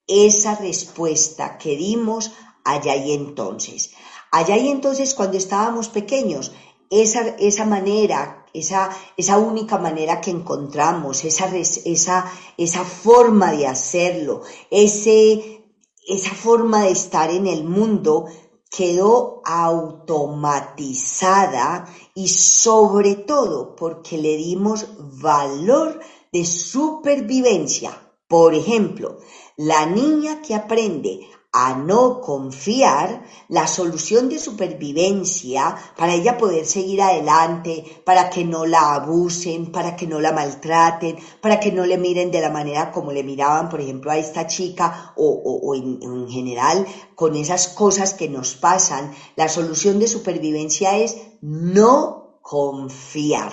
esa 0.06 0.56
respuesta 0.56 1.56
que 1.56 1.74
dimos 1.74 2.32
allá 2.64 2.96
y 2.96 3.12
entonces. 3.12 3.92
Allá 4.30 4.58
y 4.58 4.68
entonces 4.68 5.14
cuando 5.14 5.38
estábamos 5.38 5.88
pequeños 5.88 6.52
esa, 6.90 7.28
esa 7.38 7.64
manera 7.64 8.46
esa, 8.58 8.90
esa 9.16 9.38
única 9.38 9.78
manera 9.78 10.20
que 10.20 10.30
encontramos, 10.30 11.24
esa, 11.24 11.56
esa, 11.56 12.30
esa 12.56 12.84
forma 12.84 13.50
de 13.52 13.66
hacerlo, 13.66 14.42
ese, 14.70 15.64
esa 16.06 16.34
forma 16.34 16.84
de 16.84 16.92
estar 16.92 17.30
en 17.30 17.46
el 17.46 17.64
mundo 17.64 18.26
quedó 18.70 19.40
automatizada 19.44 21.86
y 22.14 22.28
sobre 22.28 23.14
todo 23.14 23.76
porque 23.76 24.16
le 24.18 24.36
dimos 24.36 24.86
valor 25.20 26.00
de 26.32 26.46
supervivencia. 26.46 28.02
Por 28.28 28.54
ejemplo, 28.54 29.18
la 29.56 29.86
niña 29.86 30.42
que 30.42 30.54
aprende 30.54 31.26
a 31.52 31.74
no 31.74 32.20
confiar, 32.20 33.24
la 33.48 33.66
solución 33.66 34.28
de 34.28 34.38
supervivencia 34.38 35.74
para 35.96 36.14
ella 36.14 36.36
poder 36.36 36.66
seguir 36.66 37.00
adelante, 37.00 38.02
para 38.04 38.28
que 38.28 38.44
no 38.44 38.66
la 38.66 38.94
abusen, 38.94 39.72
para 39.72 39.96
que 39.96 40.06
no 40.06 40.20
la 40.20 40.32
maltraten, 40.32 41.16
para 41.40 41.58
que 41.58 41.72
no 41.72 41.86
le 41.86 41.98
miren 41.98 42.30
de 42.30 42.40
la 42.40 42.50
manera 42.50 42.92
como 42.92 43.12
le 43.12 43.22
miraban, 43.22 43.68
por 43.68 43.80
ejemplo, 43.80 44.10
a 44.10 44.18
esta 44.18 44.46
chica 44.46 45.12
o, 45.16 45.74
en, 45.74 45.98
en 46.02 46.28
general 46.28 46.86
con 47.14 47.36
esas 47.36 47.68
cosas 47.68 48.14
que 48.14 48.28
nos 48.28 48.54
pasan, 48.54 49.12
la 49.36 49.48
solución 49.48 49.98
de 49.98 50.08
supervivencia 50.08 50.98
es 50.98 51.16
no 51.40 52.40
confiar. 52.42 53.52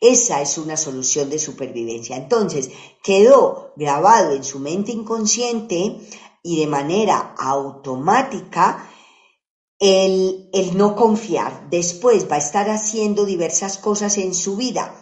Esa 0.00 0.40
es 0.40 0.58
una 0.58 0.76
solución 0.76 1.28
de 1.28 1.38
supervivencia. 1.38 2.16
Entonces, 2.16 2.70
quedó 3.02 3.72
grabado 3.76 4.32
en 4.32 4.44
su 4.44 4.60
mente 4.60 4.92
inconsciente 4.92 6.00
y 6.42 6.60
de 6.60 6.66
manera 6.66 7.34
automática 7.38 8.88
el, 9.78 10.50
el 10.52 10.76
no 10.76 10.96
confiar. 10.96 11.68
Después 11.70 12.30
va 12.30 12.36
a 12.36 12.40
estar 12.40 12.68
haciendo 12.70 13.24
diversas 13.24 13.78
cosas 13.78 14.18
en 14.18 14.34
su 14.34 14.56
vida. 14.56 14.94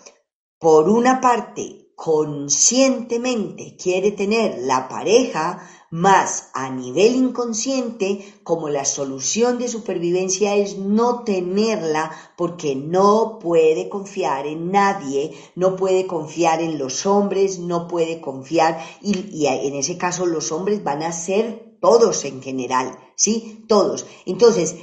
Por 0.58 0.88
una 0.88 1.20
parte, 1.20 1.92
conscientemente 1.96 3.76
quiere 3.76 4.12
tener 4.12 4.58
la 4.58 4.88
pareja 4.88 5.66
más 5.90 6.50
a 6.52 6.70
nivel 6.70 7.14
inconsciente, 7.14 8.34
como 8.42 8.68
la 8.68 8.84
solución 8.84 9.58
de 9.58 9.68
supervivencia 9.68 10.56
es 10.56 10.78
no 10.78 11.22
tenerla 11.24 12.10
porque 12.36 12.74
no 12.74 13.38
puede 13.40 13.88
confiar 13.88 14.46
en 14.46 14.70
nadie, 14.72 15.36
no 15.54 15.76
puede 15.76 16.06
confiar 16.06 16.60
en 16.60 16.78
los 16.78 17.06
hombres, 17.06 17.58
no 17.58 17.86
puede 17.88 18.20
confiar, 18.20 18.84
y, 19.00 19.46
en 19.46 19.74
ese 19.74 19.96
caso 19.96 20.26
los 20.26 20.52
hombres 20.52 20.82
van 20.82 21.02
a 21.02 21.12
ser 21.12 21.76
todos 21.80 22.24
en 22.24 22.42
general, 22.42 22.98
¿sí? 23.14 23.64
Todos. 23.68 24.06
Entonces, 24.24 24.76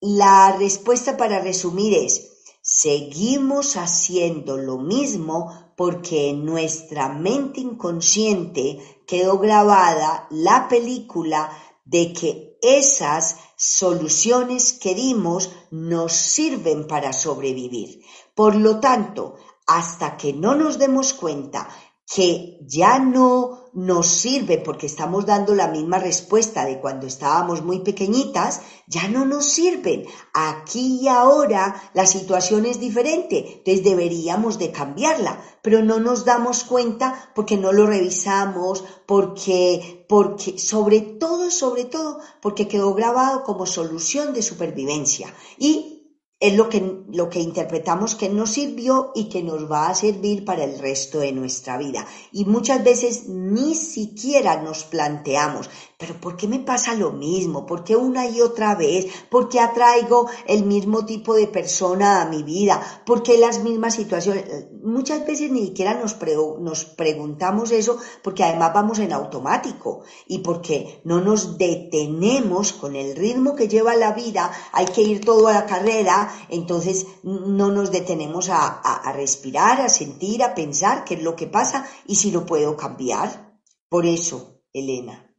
la 0.00 0.56
respuesta 0.58 1.16
para 1.16 1.40
resumir 1.40 1.94
es, 1.94 2.30
seguimos 2.60 3.76
haciendo 3.76 4.56
lo 4.56 4.78
mismo 4.78 5.50
porque 5.76 6.32
nuestra 6.32 7.08
mente 7.08 7.60
inconsciente 7.60 8.93
quedó 9.06 9.38
grabada 9.38 10.26
la 10.30 10.68
película 10.68 11.50
de 11.84 12.12
que 12.12 12.58
esas 12.62 13.36
soluciones 13.56 14.72
que 14.72 14.94
dimos 14.94 15.50
nos 15.70 16.12
sirven 16.12 16.86
para 16.86 17.12
sobrevivir. 17.12 18.00
Por 18.34 18.54
lo 18.54 18.80
tanto, 18.80 19.36
hasta 19.66 20.16
que 20.16 20.32
no 20.32 20.54
nos 20.54 20.78
demos 20.78 21.12
cuenta 21.12 21.68
que 22.06 22.58
ya 22.62 22.98
no 22.98 23.63
nos 23.74 24.06
sirve 24.06 24.58
porque 24.58 24.86
estamos 24.86 25.26
dando 25.26 25.54
la 25.54 25.68
misma 25.68 25.98
respuesta 25.98 26.64
de 26.64 26.80
cuando 26.80 27.06
estábamos 27.06 27.62
muy 27.62 27.80
pequeñitas, 27.80 28.60
ya 28.86 29.08
no 29.08 29.24
nos 29.24 29.46
sirven. 29.46 30.04
Aquí 30.32 31.00
y 31.02 31.08
ahora 31.08 31.90
la 31.92 32.06
situación 32.06 32.66
es 32.66 32.78
diferente, 32.78 33.58
entonces 33.58 33.84
deberíamos 33.84 34.58
de 34.58 34.70
cambiarla, 34.70 35.40
pero 35.60 35.82
no 35.82 35.98
nos 35.98 36.24
damos 36.24 36.64
cuenta 36.64 37.32
porque 37.34 37.56
no 37.56 37.72
lo 37.72 37.86
revisamos, 37.86 38.84
porque, 39.06 40.04
porque, 40.08 40.58
sobre 40.58 41.00
todo, 41.00 41.50
sobre 41.50 41.84
todo, 41.84 42.20
porque 42.40 42.68
quedó 42.68 42.94
grabado 42.94 43.42
como 43.42 43.66
solución 43.66 44.32
de 44.32 44.42
supervivencia. 44.42 45.34
Y 45.58 45.93
es 46.40 46.54
lo 46.54 46.68
que, 46.68 47.04
lo 47.08 47.30
que 47.30 47.40
interpretamos 47.40 48.14
que 48.14 48.28
nos 48.28 48.50
sirvió 48.50 49.12
y 49.14 49.28
que 49.28 49.42
nos 49.42 49.70
va 49.70 49.88
a 49.88 49.94
servir 49.94 50.44
para 50.44 50.64
el 50.64 50.78
resto 50.78 51.20
de 51.20 51.32
nuestra 51.32 51.78
vida. 51.78 52.06
Y 52.32 52.44
muchas 52.44 52.82
veces 52.84 53.28
ni 53.28 53.74
siquiera 53.74 54.62
nos 54.62 54.84
planteamos, 54.84 55.70
pero 55.98 56.20
¿por 56.20 56.36
qué 56.36 56.48
me 56.48 56.58
pasa 56.58 56.94
lo 56.94 57.12
mismo? 57.12 57.66
¿Por 57.66 57.84
qué 57.84 57.96
una 57.96 58.26
y 58.26 58.40
otra 58.40 58.74
vez? 58.74 59.06
¿Por 59.30 59.48
qué 59.48 59.60
atraigo 59.60 60.28
el 60.46 60.64
mismo 60.64 61.04
tipo 61.04 61.34
de 61.34 61.46
persona 61.46 62.22
a 62.22 62.28
mi 62.28 62.42
vida? 62.42 63.02
¿Por 63.06 63.22
qué 63.22 63.38
las 63.38 63.62
mismas 63.62 63.94
situaciones? 63.94 64.66
Muchas 64.82 65.26
veces 65.26 65.50
ni 65.50 65.66
siquiera 65.66 65.94
nos, 65.94 66.16
nos 66.60 66.84
preguntamos 66.84 67.70
eso 67.70 67.98
porque 68.22 68.44
además 68.44 68.72
vamos 68.74 68.98
en 68.98 69.12
automático 69.12 70.02
y 70.26 70.38
porque 70.38 71.00
no 71.04 71.20
nos 71.20 71.58
detenemos 71.58 72.72
con 72.72 72.96
el 72.96 73.16
ritmo 73.16 73.54
que 73.54 73.68
lleva 73.68 73.96
la 73.96 74.12
vida, 74.12 74.50
hay 74.72 74.86
que 74.86 75.02
ir 75.02 75.24
todo 75.24 75.48
a 75.48 75.52
la 75.52 75.66
carrera, 75.66 76.32
entonces 76.48 77.06
no 77.22 77.70
nos 77.70 77.90
detenemos 77.90 78.48
a, 78.50 79.12
respirar, 79.14 79.80
a 79.80 79.88
sentir, 79.88 80.42
a 80.42 80.54
pensar 80.54 81.04
qué 81.04 81.14
es 81.14 81.22
lo 81.22 81.36
que 81.36 81.46
pasa 81.46 81.86
y 82.06 82.16
si 82.16 82.30
lo 82.30 82.46
puedo 82.46 82.76
cambiar. 82.76 83.58
Por 83.88 84.06
eso, 84.06 84.60
Elena. 84.72 85.33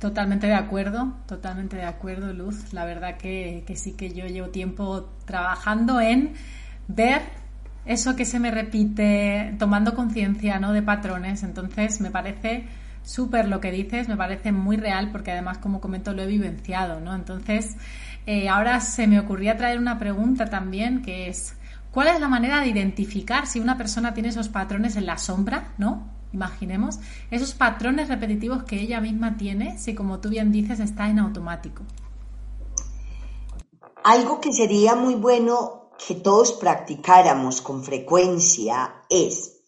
Totalmente 0.00 0.46
de 0.46 0.54
acuerdo, 0.54 1.12
totalmente 1.26 1.76
de 1.76 1.84
acuerdo, 1.84 2.32
Luz. 2.32 2.72
La 2.72 2.86
verdad 2.86 3.18
que, 3.18 3.64
que, 3.66 3.76
sí 3.76 3.92
que 3.92 4.14
yo 4.14 4.26
llevo 4.26 4.48
tiempo 4.48 5.10
trabajando 5.26 6.00
en 6.00 6.32
ver 6.88 7.20
eso 7.84 8.16
que 8.16 8.24
se 8.24 8.40
me 8.40 8.50
repite, 8.50 9.54
tomando 9.58 9.94
conciencia 9.94 10.58
¿no? 10.58 10.72
de 10.72 10.80
patrones. 10.80 11.42
Entonces 11.42 12.00
me 12.00 12.10
parece 12.10 12.66
súper 13.02 13.46
lo 13.46 13.60
que 13.60 13.70
dices, 13.70 14.08
me 14.08 14.16
parece 14.16 14.52
muy 14.52 14.78
real 14.78 15.10
porque 15.12 15.32
además, 15.32 15.58
como 15.58 15.82
comento, 15.82 16.14
lo 16.14 16.22
he 16.22 16.26
vivenciado. 16.26 16.98
¿no? 17.00 17.14
Entonces, 17.14 17.76
eh, 18.24 18.48
ahora 18.48 18.80
se 18.80 19.06
me 19.06 19.20
ocurría 19.20 19.58
traer 19.58 19.78
una 19.78 19.98
pregunta 19.98 20.46
también 20.46 21.02
que 21.02 21.28
es, 21.28 21.54
¿cuál 21.90 22.08
es 22.08 22.20
la 22.20 22.28
manera 22.28 22.60
de 22.60 22.68
identificar 22.68 23.46
si 23.46 23.60
una 23.60 23.76
persona 23.76 24.14
tiene 24.14 24.30
esos 24.30 24.48
patrones 24.48 24.96
en 24.96 25.04
la 25.04 25.18
sombra, 25.18 25.74
¿no? 25.76 26.19
Imaginemos, 26.32 26.98
esos 27.30 27.54
patrones 27.54 28.08
repetitivos 28.08 28.62
que 28.64 28.80
ella 28.80 29.00
misma 29.00 29.36
tiene, 29.36 29.78
si 29.78 29.94
como 29.94 30.20
tú 30.20 30.28
bien 30.28 30.52
dices 30.52 30.80
está 30.80 31.08
en 31.08 31.18
automático. 31.18 31.82
Algo 34.04 34.40
que 34.40 34.52
sería 34.52 34.94
muy 34.94 35.14
bueno 35.14 35.90
que 36.06 36.14
todos 36.14 36.52
practicáramos 36.52 37.60
con 37.60 37.84
frecuencia 37.84 39.04
es 39.08 39.60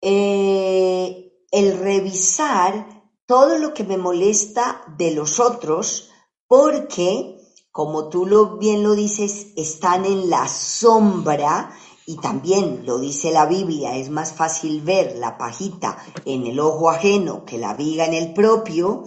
eh, 0.00 1.32
el 1.50 1.78
revisar 1.78 2.86
todo 3.26 3.58
lo 3.58 3.74
que 3.74 3.84
me 3.84 3.98
molesta 3.98 4.82
de 4.96 5.14
los 5.14 5.40
otros 5.40 6.10
porque 6.46 7.36
como 7.76 8.08
tú 8.08 8.24
lo, 8.24 8.56
bien 8.56 8.82
lo 8.82 8.94
dices, 8.94 9.48
están 9.54 10.06
en 10.06 10.30
la 10.30 10.48
sombra 10.48 11.76
y 12.08 12.16
también 12.18 12.86
lo 12.86 13.00
dice 13.00 13.32
la 13.32 13.46
Biblia, 13.46 13.96
es 13.96 14.10
más 14.10 14.32
fácil 14.32 14.80
ver 14.80 15.16
la 15.18 15.36
pajita 15.36 15.98
en 16.24 16.46
el 16.46 16.60
ojo 16.60 16.88
ajeno 16.88 17.44
que 17.44 17.58
la 17.58 17.74
viga 17.74 18.06
en 18.06 18.14
el 18.14 18.32
propio. 18.32 19.04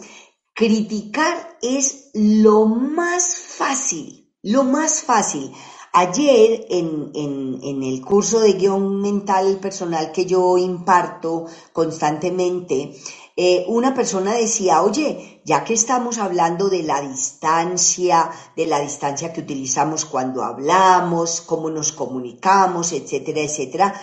Criticar 0.53 1.57
es 1.61 2.11
lo 2.13 2.65
más 2.65 3.37
fácil, 3.37 4.29
lo 4.43 4.65
más 4.65 5.01
fácil. 5.01 5.49
Ayer 5.93 6.67
en, 6.69 7.11
en, 7.15 7.83
el 7.83 8.01
curso 8.01 8.41
de 8.41 8.53
guion 8.53 9.01
mental 9.01 9.57
personal 9.59 10.11
que 10.11 10.25
yo 10.25 10.57
imparto 10.57 11.45
constantemente, 11.71 12.93
eh, 13.35 13.65
una 13.69 13.93
persona 13.95 14.33
decía, 14.33 14.83
oye, 14.83 15.38
ya 15.49 15.63
que 15.63 15.73
estamos 15.73 16.19
hablando 16.19 16.69
de 16.69 16.83
la 16.83 17.01
distancia, 17.01 18.29
de 18.55 18.67
la 18.67 18.79
distancia 18.81 19.33
que 19.33 19.41
utilizamos 19.41 20.05
cuando 20.05 20.43
hablamos, 20.43 21.41
cómo 21.41 21.71
nos 21.71 21.91
comunicamos, 21.91 22.93
etcétera, 22.93 23.41
etcétera, 23.41 24.01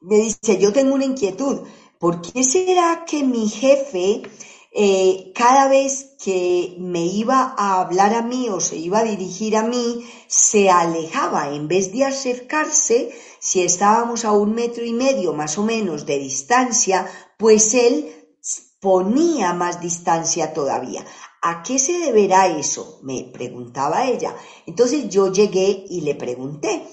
me 0.00 0.18
dice, 0.18 0.58
yo 0.58 0.72
tengo 0.72 0.94
una 0.94 1.06
inquietud, 1.06 1.66
¿por 1.98 2.20
qué 2.22 2.44
será 2.44 3.04
que 3.04 3.24
mi 3.24 3.48
jefe 3.48 4.22
eh, 4.72 5.32
cada 5.34 5.66
vez 5.66 6.14
que 6.22 6.76
me 6.78 7.04
iba 7.04 7.52
a 7.58 7.80
hablar 7.80 8.14
a 8.14 8.22
mí 8.22 8.48
o 8.48 8.60
se 8.60 8.76
iba 8.76 9.00
a 9.00 9.04
dirigir 9.04 9.56
a 9.56 9.64
mí, 9.64 10.08
se 10.28 10.70
alejaba 10.70 11.52
en 11.52 11.66
vez 11.66 11.90
de 11.92 12.04
acercarse, 12.04 13.10
si 13.40 13.62
estábamos 13.62 14.24
a 14.24 14.30
un 14.30 14.54
metro 14.54 14.84
y 14.84 14.92
medio 14.92 15.32
más 15.32 15.58
o 15.58 15.64
menos 15.64 16.06
de 16.06 16.20
distancia, 16.20 17.10
pues 17.36 17.74
él 17.74 18.19
ponía 18.80 19.52
más 19.52 19.80
distancia 19.80 20.52
todavía. 20.52 21.04
¿A 21.42 21.62
qué 21.62 21.78
se 21.78 21.98
deberá 21.98 22.46
eso? 22.48 23.00
Me 23.02 23.24
preguntaba 23.32 24.06
ella. 24.06 24.34
Entonces 24.66 25.08
yo 25.08 25.32
llegué 25.32 25.84
y 25.88 26.00
le 26.02 26.14
pregunté, 26.14 26.86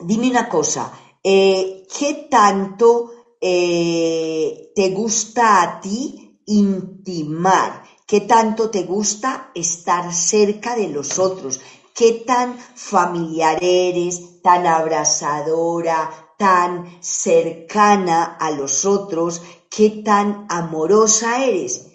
dime 0.00 0.30
una 0.30 0.48
cosa, 0.48 0.92
eh, 1.22 1.86
¿qué 1.98 2.28
tanto 2.30 3.10
eh, 3.40 4.72
te 4.74 4.90
gusta 4.90 5.62
a 5.62 5.80
ti 5.80 6.42
intimar? 6.46 7.84
¿Qué 8.06 8.22
tanto 8.22 8.70
te 8.70 8.82
gusta 8.82 9.50
estar 9.54 10.12
cerca 10.12 10.74
de 10.74 10.88
los 10.88 11.18
otros? 11.18 11.60
qué 12.00 12.24
tan 12.26 12.58
familiar 12.58 13.58
eres, 13.60 14.40
tan 14.40 14.66
abrazadora, 14.66 16.10
tan 16.38 16.96
cercana 17.02 18.38
a 18.40 18.50
los 18.52 18.86
otros, 18.86 19.42
qué 19.70 20.02
tan 20.04 20.46
amorosa 20.50 21.44
eres. 21.44 21.86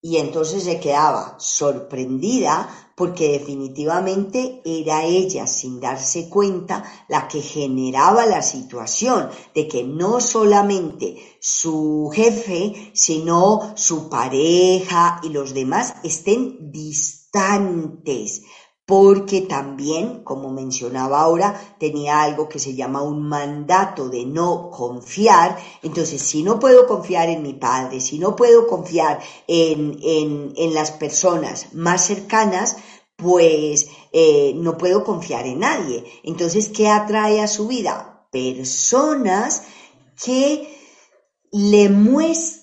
Y 0.00 0.18
entonces 0.18 0.62
se 0.62 0.78
quedaba 0.78 1.34
sorprendida 1.38 2.68
porque 2.96 3.32
definitivamente 3.32 4.62
era 4.64 5.04
ella, 5.04 5.46
sin 5.46 5.80
darse 5.80 6.30
cuenta, 6.30 6.84
la 7.08 7.28
que 7.28 7.42
generaba 7.42 8.24
la 8.24 8.40
situación 8.40 9.28
de 9.54 9.68
que 9.68 9.82
no 9.84 10.20
solamente 10.20 11.16
su 11.40 12.10
jefe, 12.14 12.92
sino 12.94 13.76
su 13.76 14.08
pareja 14.08 15.20
y 15.22 15.28
los 15.28 15.52
demás 15.52 15.94
estén 16.04 16.70
distantes 16.70 18.42
porque 18.86 19.40
también, 19.40 20.22
como 20.22 20.50
mencionaba 20.50 21.20
ahora, 21.20 21.60
tenía 21.80 22.22
algo 22.22 22.48
que 22.48 22.60
se 22.60 22.76
llama 22.76 23.02
un 23.02 23.20
mandato 23.28 24.08
de 24.08 24.24
no 24.24 24.70
confiar. 24.70 25.58
Entonces, 25.82 26.22
si 26.22 26.44
no 26.44 26.60
puedo 26.60 26.86
confiar 26.86 27.28
en 27.28 27.42
mi 27.42 27.52
padre, 27.52 28.00
si 28.00 28.20
no 28.20 28.36
puedo 28.36 28.68
confiar 28.68 29.18
en, 29.48 29.98
en, 30.02 30.72
las 30.72 30.92
personas 30.92 31.74
más 31.74 32.06
cercanas, 32.06 32.76
pues 33.16 33.88
eh, 34.12 34.52
no 34.54 34.78
puedo 34.78 35.02
confiar 35.02 35.46
en 35.46 35.60
nadie. 35.60 36.04
Entonces, 36.22 36.68
¿qué 36.68 36.86
atrae 36.86 37.40
a 37.40 37.48
su 37.48 37.66
vida? 37.66 38.28
Personas 38.30 39.64
que 40.24 40.76
le 41.50 41.88
muestran, 41.88 42.55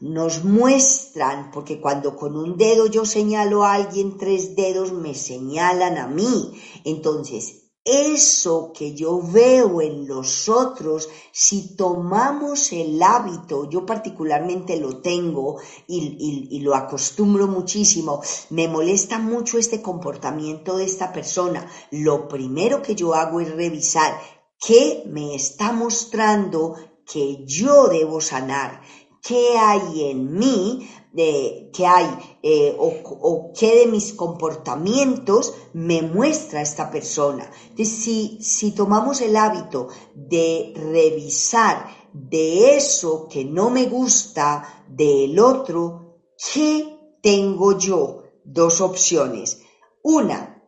nos 0.00 0.44
muestran, 0.44 1.50
porque 1.50 1.80
cuando 1.80 2.16
con 2.16 2.36
un 2.36 2.56
dedo 2.56 2.86
yo 2.86 3.04
señalo 3.04 3.64
a 3.64 3.74
alguien, 3.74 4.16
tres 4.16 4.56
dedos 4.56 4.92
me 4.92 5.14
señalan 5.14 5.98
a 5.98 6.06
mí. 6.06 6.52
Entonces, 6.84 7.66
eso 7.84 8.72
que 8.72 8.94
yo 8.94 9.20
veo 9.22 9.80
en 9.80 10.08
los 10.08 10.48
otros, 10.48 11.08
si 11.32 11.76
tomamos 11.76 12.72
el 12.72 13.00
hábito, 13.00 13.68
yo 13.70 13.86
particularmente 13.86 14.76
lo 14.80 15.00
tengo 15.00 15.58
y, 15.86 16.48
y, 16.50 16.60
lo 16.60 16.74
acostumbro 16.74 17.46
muchísimo, 17.46 18.22
me 18.50 18.66
molesta 18.66 19.18
mucho 19.18 19.58
este 19.58 19.82
comportamiento 19.82 20.78
de 20.78 20.84
esta 20.84 21.12
persona. 21.12 21.70
Lo 21.92 22.26
primero 22.26 22.82
que 22.82 22.96
yo 22.96 23.14
hago 23.14 23.40
es 23.40 23.54
revisar 23.54 24.18
qué 24.58 25.04
me 25.06 25.36
está 25.36 25.72
mostrando 25.72 26.74
que 27.06 27.44
yo 27.46 27.86
debo 27.86 28.20
sanar, 28.20 28.82
qué 29.26 29.58
hay 29.58 30.10
en 30.10 30.38
mí, 30.38 30.88
de, 31.12 31.70
qué 31.72 31.86
hay 31.86 32.38
eh, 32.42 32.76
o, 32.78 33.52
qué 33.58 33.80
de 33.80 33.86
mis 33.86 34.12
comportamientos 34.12 35.54
me 35.72 36.02
muestra 36.02 36.60
esta 36.60 36.90
persona. 36.90 37.50
Si, 37.76 38.38
si 38.40 38.72
tomamos 38.72 39.20
el 39.20 39.36
hábito 39.36 39.88
de 40.14 40.72
revisar 40.76 41.88
de 42.12 42.76
eso 42.76 43.28
que 43.28 43.44
no 43.44 43.70
me 43.70 43.86
gusta 43.86 44.84
del 44.88 45.38
otro, 45.38 46.20
¿qué 46.52 47.16
tengo 47.22 47.78
yo? 47.78 48.22
Dos 48.44 48.80
opciones. 48.80 49.60
Una, 50.02 50.62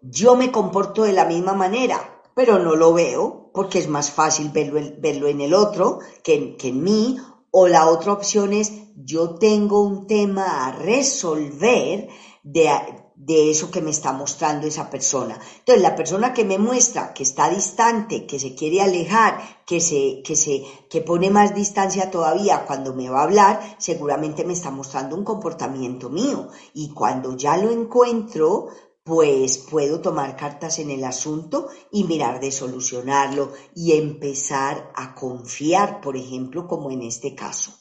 yo 0.00 0.36
me 0.36 0.50
comporto 0.50 1.02
de 1.02 1.12
la 1.12 1.26
misma 1.26 1.52
manera, 1.52 2.22
pero 2.34 2.58
no 2.58 2.74
lo 2.74 2.94
veo 2.94 3.44
porque 3.54 3.78
es 3.78 3.88
más 3.88 4.10
fácil 4.10 4.50
verlo, 4.50 5.28
en 5.28 5.40
el 5.40 5.54
otro 5.54 6.00
que, 6.24 6.56
en 6.60 6.82
mí, 6.82 7.18
o 7.56 7.68
la 7.68 7.86
otra 7.86 8.12
opción 8.12 8.52
es 8.52 8.72
yo 8.96 9.36
tengo 9.36 9.80
un 9.80 10.08
tema 10.08 10.66
a 10.66 10.72
resolver 10.72 12.08
de, 12.42 12.68
de 13.14 13.48
eso 13.48 13.70
que 13.70 13.80
me 13.80 13.92
está 13.92 14.12
mostrando 14.12 14.66
esa 14.66 14.90
persona. 14.90 15.38
Entonces, 15.60 15.80
la 15.80 15.94
persona 15.94 16.34
que 16.34 16.44
me 16.44 16.58
muestra 16.58 17.14
que 17.14 17.22
está 17.22 17.48
distante, 17.48 18.26
que 18.26 18.40
se 18.40 18.56
quiere 18.56 18.82
alejar, 18.82 19.38
que 19.64 19.80
se, 19.80 20.20
que 20.24 20.34
se, 20.34 20.64
que 20.90 21.00
pone 21.00 21.30
más 21.30 21.54
distancia 21.54 22.10
todavía 22.10 22.66
cuando 22.66 22.92
me 22.92 23.08
va 23.08 23.20
a 23.20 23.24
hablar, 23.24 23.76
seguramente 23.78 24.44
me 24.44 24.52
está 24.52 24.72
mostrando 24.72 25.14
un 25.14 25.22
comportamiento 25.22 26.10
mío. 26.10 26.48
Y 26.74 26.88
cuando 26.88 27.36
ya 27.36 27.56
lo 27.56 27.70
encuentro, 27.70 28.66
pues 29.04 29.58
puedo 29.58 30.00
tomar 30.00 30.34
cartas 30.34 30.78
en 30.78 30.90
el 30.90 31.04
asunto 31.04 31.68
y 31.92 32.04
mirar 32.04 32.40
de 32.40 32.50
solucionarlo 32.50 33.52
y 33.74 33.92
empezar 33.92 34.90
a 34.96 35.14
confiar, 35.14 36.00
por 36.00 36.16
ejemplo, 36.16 36.66
como 36.66 36.90
en 36.90 37.02
este 37.02 37.34
caso. 37.34 37.78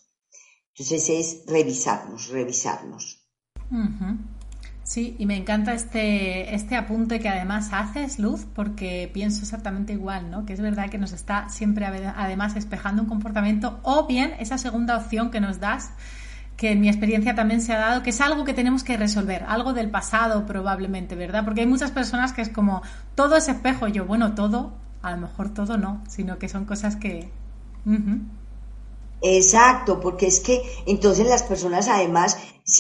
Entonces 0.76 1.10
es 1.10 1.44
revisarnos, 1.48 2.28
revisarnos. 2.28 3.26
Sí, 4.84 5.16
y 5.18 5.26
me 5.26 5.38
encanta 5.38 5.74
este, 5.74 6.54
este 6.54 6.76
apunte 6.76 7.22
que 7.22 7.30
además 7.30 7.70
haces, 7.72 8.20
Luz, 8.20 8.46
porque 8.54 9.10
pienso 9.14 9.44
exactamente 9.44 9.94
igual, 9.94 10.30
¿no? 10.30 10.46
Que 10.46 10.52
es 10.52 10.60
verdad 10.60 10.90
que 10.90 10.98
nos 10.98 11.14
está 11.14 11.48
siempre 11.48 11.86
además 11.86 12.58
espejando 12.58 13.02
un 13.02 13.08
comportamiento 13.08 13.80
o 13.84 14.08
bien 14.08 14.34
esa 14.40 14.58
segunda 14.58 14.98
opción 14.98 15.32
que 15.32 15.40
nos 15.40 15.62
das 15.62 15.92
que 16.58 16.72
en 16.72 16.82
mi 16.82 16.88
experiencia 16.88 17.36
también 17.36 17.62
se 17.62 17.74
ha 17.74 17.80
dado, 17.80 18.04
que 18.04 18.12
es 18.12 18.22
algo 18.22 18.44
que 18.44 18.54
tenemos 18.54 18.84
que 18.84 18.98
resolver, 18.98 19.44
algo 19.48 19.74
del 19.74 19.90
pasado 19.90 20.46
probablemente, 20.46 21.16
¿verdad? 21.16 21.44
Porque 21.44 21.62
hay 21.62 21.68
muchas 21.68 21.92
personas 21.92 22.34
que 22.34 22.42
es 22.42 22.50
como, 22.50 22.82
todo 23.16 23.36
es 23.36 23.48
espejo, 23.48 23.88
yo, 23.88 24.06
bueno, 24.06 24.36
todo, 24.36 24.74
a 25.02 25.12
lo 25.12 25.18
mejor 25.18 25.54
todo 25.54 25.78
no, 25.78 26.04
sino 26.08 26.38
que 26.38 26.50
son 26.50 26.66
cosas 26.66 26.96
que... 26.96 27.30
Exacto, 29.26 30.02
porque 30.02 30.28
es 30.28 30.42
que 30.42 30.62
entonces 30.86 31.28
las 31.28 31.44
personas 31.44 31.88
además, 31.88 32.38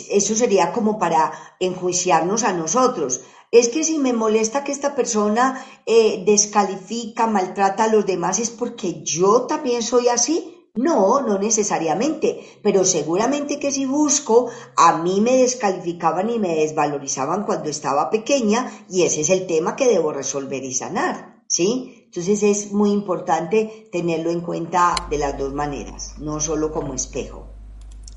eso 0.10 0.36
sería 0.36 0.74
como 0.74 1.00
para 1.00 1.32
enjuiciarnos 1.60 2.44
a 2.44 2.52
nosotros. 2.52 3.22
Es 3.50 3.70
que 3.70 3.84
si 3.84 3.98
me 3.98 4.14
molesta 4.14 4.64
que 4.64 4.72
esta 4.74 4.94
persona 4.94 5.64
eh, 5.86 6.24
descalifica, 6.26 7.28
maltrata 7.28 7.86
a 7.86 7.88
los 7.88 8.06
demás, 8.06 8.40
es 8.40 8.50
porque 8.50 9.04
yo 9.04 9.44
también 9.44 9.84
soy 9.84 10.10
así. 10.10 10.62
No, 10.76 11.22
no 11.22 11.38
necesariamente, 11.38 12.60
pero 12.64 12.84
seguramente 12.84 13.60
que 13.60 13.72
si 13.72 13.86
busco, 13.86 14.50
a 14.76 14.98
mí 15.04 15.22
me 15.22 15.38
descalificaban 15.38 16.32
y 16.32 16.40
me 16.40 16.56
desvalorizaban 16.56 17.44
cuando 17.44 17.70
estaba 17.70 18.10
pequeña 18.10 18.72
y 18.90 19.04
ese 19.04 19.22
es 19.22 19.30
el 19.30 19.46
tema 19.46 19.76
que 19.76 19.88
debo 19.88 20.12
resolver 20.12 20.64
y 20.64 20.74
sanar, 20.74 21.44
¿sí? 21.46 22.06
Entonces 22.06 22.42
es 22.42 22.72
muy 22.72 22.90
importante 22.90 23.88
tenerlo 23.92 24.32
en 24.32 24.42
cuenta 24.42 24.96
de 25.12 25.20
las 25.20 25.38
dos 25.38 25.54
maneras, 25.54 26.16
no 26.18 26.40
solo 26.40 26.72
como 26.72 26.96
espejo. 26.96 27.54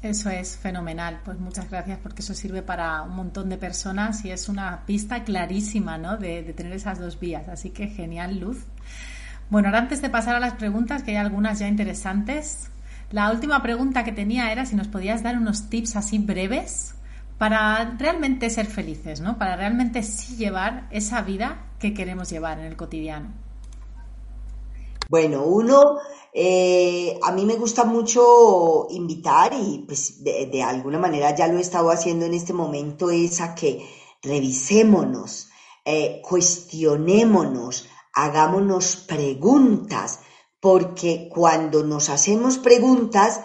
Eso 0.01 0.31
es 0.31 0.57
fenomenal, 0.57 1.21
pues 1.27 1.39
muchas 1.39 1.69
gracias 1.69 1.99
porque 2.03 2.23
eso 2.23 2.33
sirve 2.33 2.63
para 2.63 3.03
un 3.03 3.17
montón 3.17 3.51
de 3.51 3.59
personas 3.59 4.25
y 4.25 4.31
es 4.31 4.49
una 4.49 4.87
pista 4.87 5.25
clarísima, 5.25 5.99
¿no? 5.99 6.17
De, 6.17 6.43
de 6.43 6.55
tener 6.55 6.73
esas 6.73 7.01
dos 7.01 7.21
vías, 7.21 7.49
así 7.49 7.69
que 7.69 7.89
genial, 7.89 8.39
Luz. 8.39 8.65
Bueno, 9.49 9.69
ahora 9.69 9.79
antes 9.79 10.03
de 10.03 10.11
pasar 10.11 10.35
a 10.35 10.41
las 10.41 10.55
preguntas, 10.55 11.03
que 11.03 11.13
hay 11.13 11.17
algunas 11.19 11.61
ya 11.61 11.69
interesantes, 11.69 12.71
la 13.13 13.31
última 13.31 13.63
pregunta 13.63 14.05
que 14.05 14.13
tenía 14.13 14.51
era 14.51 14.67
si 14.67 14.75
nos 14.75 14.89
podías 14.89 15.23
dar 15.23 15.37
unos 15.37 15.71
tips 15.71 15.95
así 15.95 16.19
breves 16.19 16.95
para 17.39 17.97
realmente 17.99 18.51
ser 18.51 18.67
felices, 18.67 19.21
¿no? 19.21 19.39
Para 19.39 19.57
realmente 19.57 20.03
sí 20.03 20.37
llevar 20.37 20.89
esa 20.91 21.23
vida 21.23 21.67
que 21.79 21.95
queremos 21.95 22.31
llevar 22.31 22.59
en 22.59 22.65
el 22.65 22.77
cotidiano. 22.77 23.33
Bueno, 25.09 25.45
uno, 25.45 25.99
eh, 26.33 27.17
a 27.23 27.31
mí 27.31 27.47
me 27.47 27.55
gusta 27.55 27.85
mucho 27.85 28.89
invitar 28.91 29.53
y 29.55 29.85
pues 29.87 30.25
de, 30.25 30.63
alguna 30.65 30.99
manera 30.99 31.35
ya 31.37 31.47
lo 31.47 31.59
he 31.59 31.61
estado 31.61 31.91
haciendo 31.91 32.27
en 32.27 32.35
este 32.35 32.53
momento, 32.53 33.11
es 33.11 33.41
a 33.41 33.55
que 33.55 33.87
revisémonos, 34.23 35.51
eh, 35.85 36.21
cuestionémonos, 36.29 37.89
hagámonos 38.17 38.97
preguntas, 38.97 40.21
porque 40.59 41.29
cuando 41.33 41.85
nos 41.85 42.09
hacemos 42.09 42.57
preguntas, 42.57 43.41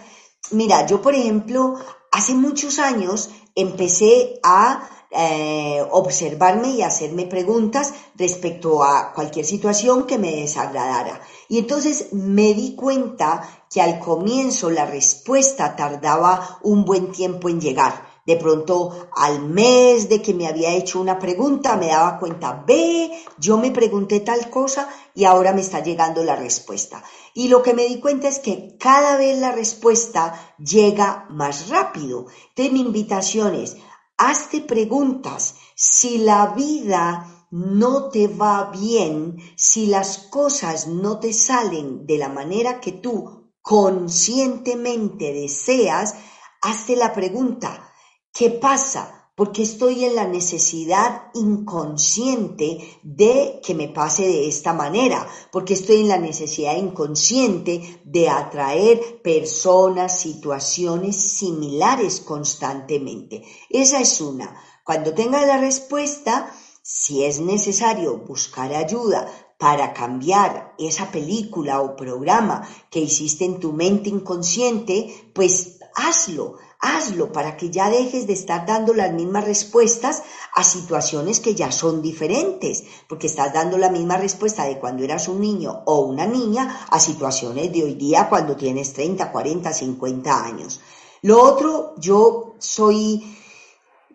mira, 0.51 0.88
yo 0.88 1.01
por 1.01 1.13
ejemplo, 1.13 1.75
hace 2.12 2.34
muchos 2.34 2.79
años 2.79 3.29
empecé 3.53 4.39
a 4.43 4.89
eh, 5.12 5.86
observarme 5.91 6.69
y 6.69 6.84
hacerme 6.84 7.25
preguntas 7.25 7.93
respecto 8.15 8.81
a 8.81 9.12
cualquier 9.13 9.45
situación 9.45 10.07
que 10.07 10.17
me 10.17 10.31
desagradara. 10.31 11.19
Y 11.49 11.60
entonces 11.60 12.13
me 12.13 12.53
di 12.53 12.73
cuenta 12.75 13.65
que 13.69 13.81
al 13.81 13.99
comienzo 13.99 14.69
la 14.69 14.86
respuesta 14.86 15.75
tardaba 15.75 16.60
un 16.63 16.86
buen 16.86 17.12
tiempo 17.12 17.49
en 17.49 17.60
llegar 17.60 18.11
de 18.25 18.36
pronto 18.36 19.10
al 19.15 19.41
mes 19.41 20.10
de 20.10 20.21
que 20.21 20.34
me 20.34 20.47
había 20.47 20.73
hecho 20.73 21.01
una 21.01 21.19
pregunta 21.19 21.75
me 21.75 21.88
daba 21.88 22.19
cuenta, 22.19 22.63
ve, 22.67 23.12
yo 23.38 23.57
me 23.57 23.71
pregunté 23.71 24.19
tal 24.19 24.49
cosa 24.49 24.89
y 25.13 25.25
ahora 25.25 25.53
me 25.53 25.62
está 25.62 25.81
llegando 25.81 26.23
la 26.23 26.36
respuesta. 26.36 27.03
Y 27.34 27.47
lo 27.47 27.62
que 27.62 27.73
me 27.73 27.86
di 27.86 27.99
cuenta 27.99 28.27
es 28.27 28.39
que 28.39 28.77
cada 28.79 29.17
vez 29.17 29.39
la 29.39 29.51
respuesta 29.51 30.55
llega 30.57 31.25
más 31.29 31.69
rápido. 31.69 32.27
Entonces 32.49 32.73
mi 32.73 32.81
invitación 32.81 33.55
es, 33.55 33.77
hazte 34.17 34.62
preguntas. 34.62 35.55
Si 35.75 36.19
la 36.19 36.47
vida 36.47 37.47
no 37.51 38.10
te 38.10 38.27
va 38.27 38.71
bien, 38.71 39.38
si 39.57 39.88
las 39.88 40.17
cosas 40.17 40.88
no 40.88 41.19
te 41.19 41.34
salen 41.34 42.05
de 42.05 42.17
la 42.17 42.29
manera 42.29 42.79
que 42.79 42.93
tú 42.93 43.51
conscientemente 43.62 45.34
deseas, 45.34 46.15
hazte 46.62 46.95
la 46.95 47.13
pregunta, 47.13 47.90
¿Qué 48.34 48.50
pasa? 48.50 49.22
porque 49.41 49.63
estoy 49.63 50.06
en 50.06 50.13
la 50.13 50.28
necesidad 50.28 51.32
inconsciente 51.34 53.00
de 53.02 53.60
que 53.63 53.74
me 53.74 53.88
pase 53.88 54.22
de 54.22 54.48
esta 54.48 54.72
manera, 54.72 55.28
porque 55.52 55.74
estoy 55.74 56.02
en 56.02 56.10
la 56.10 56.20
necesidad 56.20 56.76
inconsciente 56.76 58.02
de 58.04 58.30
atraer 58.30 59.22
personas, 59.24 60.20
situaciones 60.20 61.15
similares 61.15 62.20
constantemente. 62.20 63.44
Esa 63.70 64.02
es 64.02 64.22
una. 64.22 64.56
Cuando 64.84 65.13
tenga 65.13 65.44
la 65.46 65.58
respuesta, 65.58 66.54
si 66.84 67.24
es 67.24 67.39
necesario 67.39 68.17
buscar 68.17 68.74
ayuda 68.76 69.28
para 69.58 69.94
cambiar 69.94 70.76
esa 70.78 71.12
película 71.12 71.82
o 71.82 71.96
programa 71.96 72.67
que 72.89 73.00
hiciste 73.00 73.46
en 73.46 73.60
tu 73.60 73.74
mente 73.74 74.10
inconsciente, 74.10 75.32
pues 75.34 75.80
hazlo, 75.96 76.58
hazlo 76.82 77.32
para 77.32 77.56
que 77.56 77.70
ya 77.70 77.89
dejes 77.89 78.26
de 78.26 78.34
estar 78.34 78.65
dando 78.65 78.94
las 78.94 79.13
mismas 79.13 79.46
respuestas 79.46 80.24
a 80.54 80.63
situaciones 80.63 81.39
que 81.39 81.54
ya 81.54 81.72
son 81.72 82.02
diferentes, 82.02 82.84
porque 83.08 83.28
estás 83.28 83.54
dando 83.54 83.78
la 83.78 83.89
misma 83.89 84.17
respuesta 84.17 84.65
de 84.65 84.80
cuando 84.80 85.04
eras 85.04 85.28
un 85.28 85.39
niño 85.39 85.84
o 85.86 86.00
una 86.00 86.26
niña 86.26 86.88
a 86.89 87.00
situaciones 87.00 87.72
de 87.72 87.84
hoy 87.84 87.94
día 87.94 88.28
cuando 88.28 88.56
tienes 88.56 88.94
30, 88.94 89.32
40, 89.32 89.72
50 89.72 90.44
años. 90.44 90.82
Lo 91.22 91.41
otro, 91.41 91.94
yo 92.00 92.56
soy 92.58 93.38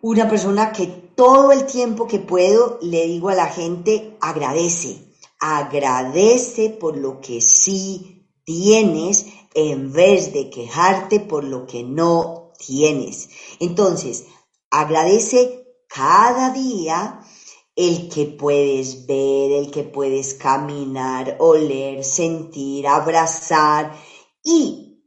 una 0.01 0.29
persona 0.29 0.73
que 0.73 0.87
todo 0.87 1.53
el 1.53 1.65
tiempo 1.65 2.05
que 2.05 2.19
puedo 2.19 2.79
le 2.81 3.07
digo 3.07 3.29
a 3.29 3.35
la 3.35 3.47
gente 3.47 4.17
agradece, 4.19 5.15
agradece 5.39 6.69
por 6.69 6.97
lo 6.97 7.21
que 7.21 7.39
sí 7.39 8.27
tienes 8.43 9.25
en 9.53 9.91
vez 9.91 10.33
de 10.33 10.49
quejarte 10.49 11.19
por 11.21 11.43
lo 11.43 11.65
que 11.65 11.83
no 11.83 12.46
tienes. 12.57 13.29
Entonces, 13.59 14.25
agradece 14.69 15.67
cada 15.87 16.51
día 16.51 17.21
el 17.75 18.09
que 18.09 18.25
puedes 18.25 19.05
ver, 19.05 19.51
el 19.51 19.71
que 19.71 19.83
puedes 19.83 20.33
caminar, 20.33 21.37
oler, 21.39 22.03
sentir, 22.03 22.87
abrazar. 22.87 23.95
Y 24.43 25.03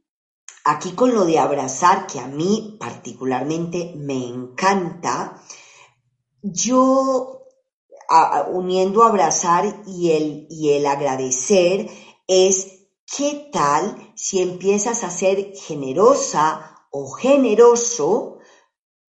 aquí 0.63 0.93
con 0.93 1.13
lo 1.13 1.25
de 1.25 1.37
abrazar, 1.37 2.07
que 2.07 2.19
a 2.19 2.27
mí 2.27 2.77
particularmente 2.79 3.93
me 3.97 4.25
encanta, 4.25 5.43
yo 6.41 7.41
uniendo 8.47 9.03
abrazar 9.03 9.83
y 9.87 10.11
el, 10.11 10.47
y 10.49 10.71
el 10.71 10.85
agradecer 10.85 11.89
es 12.27 12.87
qué 13.05 13.49
tal 13.51 14.13
si 14.15 14.41
empiezas 14.41 15.03
a 15.03 15.09
ser 15.09 15.53
generosa 15.55 16.70
o 16.91 17.09
generoso, 17.11 18.37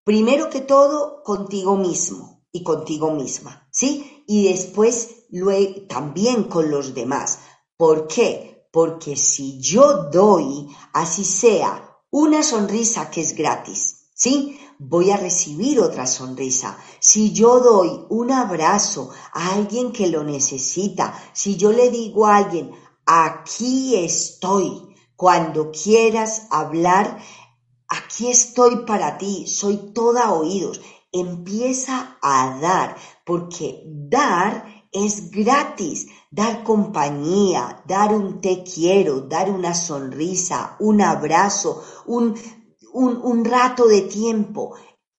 primero 0.05 0.49
que 0.49 0.63
todo 0.63 1.23
contigo 1.23 1.77
mismo 1.77 2.47
y 2.51 2.63
contigo 2.63 3.11
misma, 3.11 3.69
¿sí? 3.71 4.25
Y 4.27 4.49
después 4.49 5.27
luego, 5.31 5.83
también 5.89 6.45
con 6.45 6.71
los 6.71 6.95
demás. 6.95 7.41
¿Por 7.77 8.07
qué? 8.07 8.69
Porque 8.73 9.17
si 9.17 9.61
yo 9.61 10.05
doy, 10.05 10.69
así 10.95 11.25
sea, 11.25 11.99
una 12.11 12.43
sonrisa 12.43 13.11
que 13.11 13.21
es 13.21 13.37
gratis, 13.37 14.09
¿sí? 14.15 14.59
voy 14.89 15.11
a 15.11 15.17
recibir 15.17 15.81
otra 15.81 16.07
sonrisa. 16.07 16.77
Si 16.99 17.33
yo 17.33 17.61
doy 17.61 18.05
un 18.09 18.33
abrazo 18.33 19.11
a 19.33 19.53
alguien 19.55 19.93
que 19.93 20.09
lo 20.09 20.25
necesita, 20.25 21.15
si 21.33 21.57
yo 21.57 21.73
le 21.73 21.91
digo 21.91 22.27
a 22.27 22.37
alguien, 22.37 22.73
aquí 23.07 23.97
estoy, 23.97 24.95
cuando 25.17 25.71
quieras 25.71 26.47
hablar, 26.51 27.19
aquí 27.93 28.31
estoy 28.31 28.85
para 28.87 29.19
ti, 29.19 29.47
soy 29.47 29.93
toda 29.93 30.33
oídos. 30.33 30.81
Empieza 31.13 32.19
a 32.23 32.59
dar, 32.61 32.97
porque 33.25 33.83
dar 33.85 34.67
es 34.93 35.31
gratis. 35.31 36.09
Dar 36.31 36.65
compañía, 36.65 37.83
dar 37.87 38.15
un 38.15 38.41
te 38.41 38.65
quiero, 38.65 39.21
dar 39.21 39.51
una 39.51 39.75
sonrisa, 39.75 40.77
un 40.81 41.03
abrazo, 41.03 41.85
un 42.07 42.35
un, 42.93 43.45
rato 43.45 43.87
de 43.87 44.03
tiempo. 44.03 44.77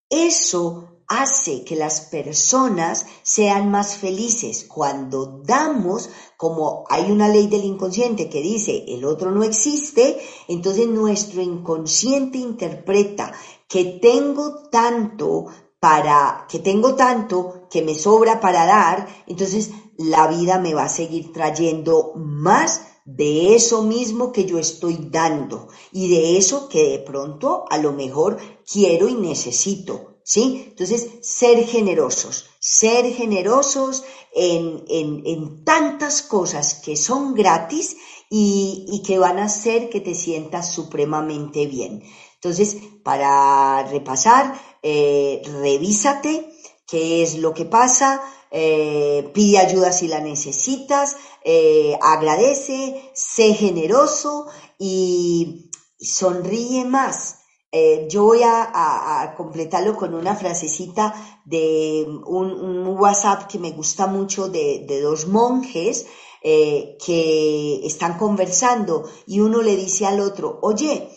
Eso 0.10 0.93
hace 1.22 1.64
que 1.64 1.76
las 1.76 2.02
personas 2.02 3.06
sean 3.22 3.70
más 3.70 3.98
felices. 3.98 4.66
Cuando 4.68 5.42
damos, 5.44 6.10
como 6.38 6.86
hay 6.90 7.12
una 7.12 7.30
ley 7.30 7.48
del 7.48 7.66
inconsciente 7.66 8.30
que 8.30 8.42
dice 8.42 8.86
el 8.88 9.06
otro 9.06 9.32
no 9.32 9.44
existe, 9.44 10.20
entonces 10.48 10.88
nuestro 10.88 11.42
inconsciente 11.42 12.38
interpreta 12.38 13.32
que 13.68 14.00
tengo 14.02 14.70
tanto 14.70 15.46
para, 15.80 16.46
que 16.50 16.60
tengo 16.60 16.96
tanto 16.96 17.68
que 17.70 17.82
me 17.82 17.96
sobra 17.96 18.40
para 18.40 18.66
dar, 18.66 19.08
entonces 19.28 19.72
la 19.98 20.28
vida 20.28 20.60
me 20.60 20.74
va 20.74 20.86
a 20.86 20.90
seguir 20.90 21.32
trayendo 21.34 22.14
más 22.16 22.88
de 23.06 23.54
eso 23.54 23.84
mismo 23.84 24.32
que 24.32 24.46
yo 24.46 24.58
estoy 24.58 25.10
dando 25.12 25.68
y 25.92 26.10
de 26.10 26.38
eso 26.38 26.70
que 26.70 26.90
de 26.90 27.00
pronto 27.00 27.66
a 27.70 27.78
lo 27.78 27.92
mejor 27.92 28.38
quiero 28.66 29.10
y 29.10 29.16
necesito, 29.16 30.13
¿sí? 30.24 30.66
Entonces, 30.70 31.08
ser 31.22 31.66
generosos, 31.66 32.46
ser 32.60 33.14
generosos 33.14 34.04
en, 34.34 34.84
en, 34.88 35.64
tantas 35.64 36.22
cosas 36.22 36.76
que 36.76 36.96
son 36.96 37.34
gratis 37.34 37.98
y, 38.30 38.86
y 38.88 39.04
que 39.04 39.18
van 39.20 39.40
a 39.40 39.46
hacer 39.46 39.90
que 39.90 40.02
te 40.02 40.16
sientas 40.16 40.74
supremamente 40.74 41.68
bien. 41.68 42.04
Entonces, 42.36 42.78
para 43.04 43.84
repasar, 43.84 44.60
eh, 44.82 45.42
revísate 45.62 46.50
qué 46.86 47.24
es 47.24 47.38
lo 47.38 47.54
que 47.54 47.66
pasa, 47.66 48.22
eh, 48.52 49.32
pide 49.34 49.60
ayuda 49.60 49.92
si 49.92 50.08
la 50.08 50.20
necesitas, 50.20 51.16
eh, 51.44 51.98
agradece, 52.02 53.12
sé 53.14 53.54
generoso 53.54 54.48
y 54.78 55.72
sonríe 56.00 56.86
más. 56.86 57.43
Eh, 57.76 58.08
yo 58.08 58.24
voy 58.24 58.42
a, 58.44 59.34
completarlo 59.36 59.98
con 59.98 60.14
una 60.14 60.36
frasecita 60.36 61.42
de 61.44 62.06
un, 62.28 62.88
WhatsApp 62.88 63.48
que 63.48 63.58
me 63.58 63.72
gusta 63.72 64.06
mucho 64.06 64.48
de, 64.48 64.86
dos 65.02 65.28
monjes 65.28 66.06
que 66.44 67.82
están 67.86 68.18
conversando 68.18 69.10
y 69.26 69.40
uno 69.40 69.62
le 69.62 69.76
dice 69.76 70.06
al 70.06 70.20
otro, 70.20 70.60
oye, 70.62 71.10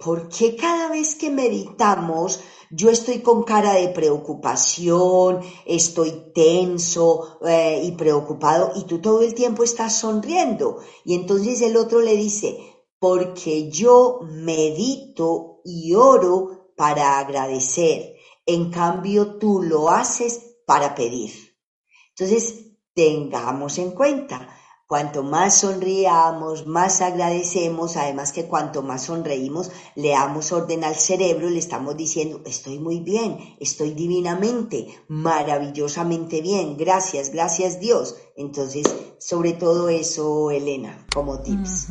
¿por 0.00 0.28
qué 0.28 0.56
cada 0.56 0.88
vez 0.88 1.14
que 1.14 1.30
meditamos 1.30 2.40
yo 2.70 2.90
estoy 2.90 3.20
con 3.20 3.44
cara 3.44 3.74
de 3.74 3.88
preocupación, 3.88 5.40
estoy 5.64 6.32
tenso 6.34 7.38
eh, 7.46 7.80
y 7.84 7.92
preocupado 7.92 8.72
y 8.74 8.84
tú 8.84 9.00
todo 9.00 9.22
el 9.22 9.34
tiempo 9.34 9.62
estás 9.62 9.96
sonriendo. 9.98 10.78
Y 11.04 11.14
entonces 11.14 11.60
el 11.62 11.76
otro 11.76 12.00
le 12.00 12.16
dice, 12.16 12.58
porque 12.98 13.70
yo 13.70 14.20
medito 14.22 15.60
y 15.64 15.94
oro 15.94 16.72
para 16.76 17.18
agradecer, 17.18 18.16
en 18.44 18.70
cambio 18.70 19.38
tú 19.38 19.62
lo 19.62 19.90
haces 19.90 20.56
para 20.66 20.94
pedir. 20.94 21.32
Entonces, 22.10 22.72
tengamos 22.94 23.78
en 23.78 23.90
cuenta, 23.92 24.48
Cuanto 24.86 25.24
más 25.24 25.58
sonriamos, 25.62 26.68
más 26.68 27.00
agradecemos, 27.00 27.96
además 27.96 28.30
que 28.30 28.46
cuanto 28.46 28.82
más 28.82 29.02
sonreímos, 29.06 29.72
le 29.96 30.10
damos 30.10 30.52
orden 30.52 30.84
al 30.84 30.94
cerebro, 30.94 31.50
le 31.50 31.58
estamos 31.58 31.96
diciendo, 31.96 32.40
estoy 32.46 32.78
muy 32.78 33.00
bien, 33.00 33.56
estoy 33.58 33.94
divinamente, 33.94 34.86
maravillosamente 35.08 36.40
bien, 36.40 36.76
gracias, 36.76 37.30
gracias 37.30 37.80
Dios. 37.80 38.14
Entonces, 38.36 38.84
sobre 39.18 39.54
todo 39.54 39.88
eso, 39.88 40.52
Elena, 40.52 41.04
como 41.12 41.40
tips. 41.40 41.88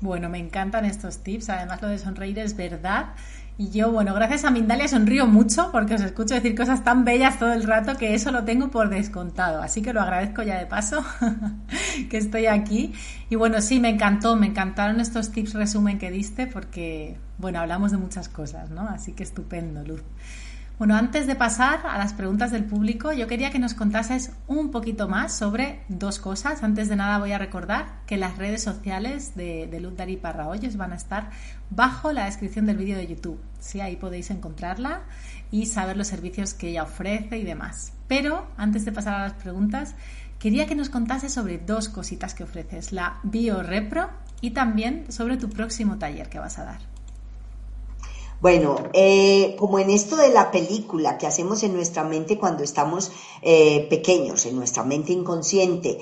Bueno, 0.00 0.28
me 0.28 0.38
encantan 0.38 0.84
estos 0.84 1.18
tips, 1.18 1.50
además 1.50 1.82
lo 1.82 1.88
de 1.88 1.98
sonreír 1.98 2.38
es 2.38 2.56
verdad 2.56 3.14
y 3.60 3.68
yo, 3.68 3.92
bueno, 3.92 4.14
gracias 4.14 4.46
a 4.46 4.50
Mindalia 4.50 4.88
sonrío 4.88 5.26
mucho 5.26 5.68
porque 5.70 5.92
os 5.92 6.00
escucho 6.00 6.32
decir 6.32 6.56
cosas 6.56 6.82
tan 6.82 7.04
bellas 7.04 7.38
todo 7.38 7.52
el 7.52 7.64
rato 7.64 7.94
que 7.98 8.14
eso 8.14 8.32
lo 8.32 8.42
tengo 8.44 8.70
por 8.70 8.88
descontado. 8.88 9.60
Así 9.60 9.82
que 9.82 9.92
lo 9.92 10.00
agradezco 10.00 10.42
ya 10.42 10.58
de 10.58 10.64
paso 10.64 11.04
que 12.08 12.16
estoy 12.16 12.46
aquí. 12.46 12.94
Y 13.28 13.36
bueno, 13.36 13.60
sí, 13.60 13.78
me 13.78 13.90
encantó, 13.90 14.34
me 14.34 14.46
encantaron 14.46 14.98
estos 14.98 15.30
tips 15.30 15.52
resumen 15.52 15.98
que 15.98 16.10
diste 16.10 16.46
porque, 16.46 17.18
bueno, 17.36 17.60
hablamos 17.60 17.90
de 17.90 17.98
muchas 17.98 18.30
cosas, 18.30 18.70
¿no? 18.70 18.88
Así 18.88 19.12
que 19.12 19.24
estupendo, 19.24 19.84
Luz. 19.84 20.00
Bueno, 20.80 20.96
antes 20.96 21.26
de 21.26 21.36
pasar 21.36 21.80
a 21.86 21.98
las 21.98 22.14
preguntas 22.14 22.52
del 22.52 22.64
público, 22.64 23.12
yo 23.12 23.26
quería 23.26 23.50
que 23.50 23.58
nos 23.58 23.74
contases 23.74 24.32
un 24.46 24.70
poquito 24.70 25.08
más 25.08 25.36
sobre 25.36 25.82
dos 25.90 26.18
cosas. 26.18 26.62
Antes 26.62 26.88
de 26.88 26.96
nada 26.96 27.18
voy 27.18 27.32
a 27.32 27.38
recordar 27.38 28.00
que 28.06 28.16
las 28.16 28.38
redes 28.38 28.62
sociales 28.62 29.34
de, 29.34 29.66
de 29.66 29.78
Luz 29.78 29.94
Dari 29.94 30.16
van 30.16 30.92
a 30.92 30.94
estar 30.94 31.28
bajo 31.68 32.12
la 32.12 32.24
descripción 32.24 32.64
del 32.64 32.78
vídeo 32.78 32.96
de 32.96 33.06
YouTube. 33.06 33.38
Sí, 33.58 33.82
ahí 33.82 33.96
podéis 33.96 34.30
encontrarla 34.30 35.02
y 35.50 35.66
saber 35.66 35.98
los 35.98 36.06
servicios 36.06 36.54
que 36.54 36.70
ella 36.70 36.84
ofrece 36.84 37.36
y 37.36 37.44
demás. 37.44 37.92
Pero 38.08 38.46
antes 38.56 38.86
de 38.86 38.92
pasar 38.92 39.16
a 39.16 39.24
las 39.24 39.34
preguntas, 39.34 39.94
quería 40.38 40.66
que 40.66 40.76
nos 40.76 40.88
contases 40.88 41.30
sobre 41.30 41.58
dos 41.58 41.90
cositas 41.90 42.32
que 42.32 42.44
ofreces, 42.44 42.92
la 42.92 43.18
BioRepro 43.22 44.08
y 44.40 44.52
también 44.52 45.12
sobre 45.12 45.36
tu 45.36 45.50
próximo 45.50 45.98
taller 45.98 46.30
que 46.30 46.38
vas 46.38 46.58
a 46.58 46.64
dar. 46.64 46.89
Bueno, 48.40 48.76
eh, 48.94 49.54
como 49.58 49.78
en 49.78 49.90
esto 49.90 50.16
de 50.16 50.30
la 50.30 50.50
película 50.50 51.18
que 51.18 51.26
hacemos 51.26 51.62
en 51.62 51.74
nuestra 51.74 52.04
mente 52.04 52.38
cuando 52.38 52.64
estamos 52.64 53.12
eh, 53.42 53.86
pequeños, 53.90 54.46
en 54.46 54.56
nuestra 54.56 54.82
mente 54.82 55.12
inconsciente, 55.12 55.98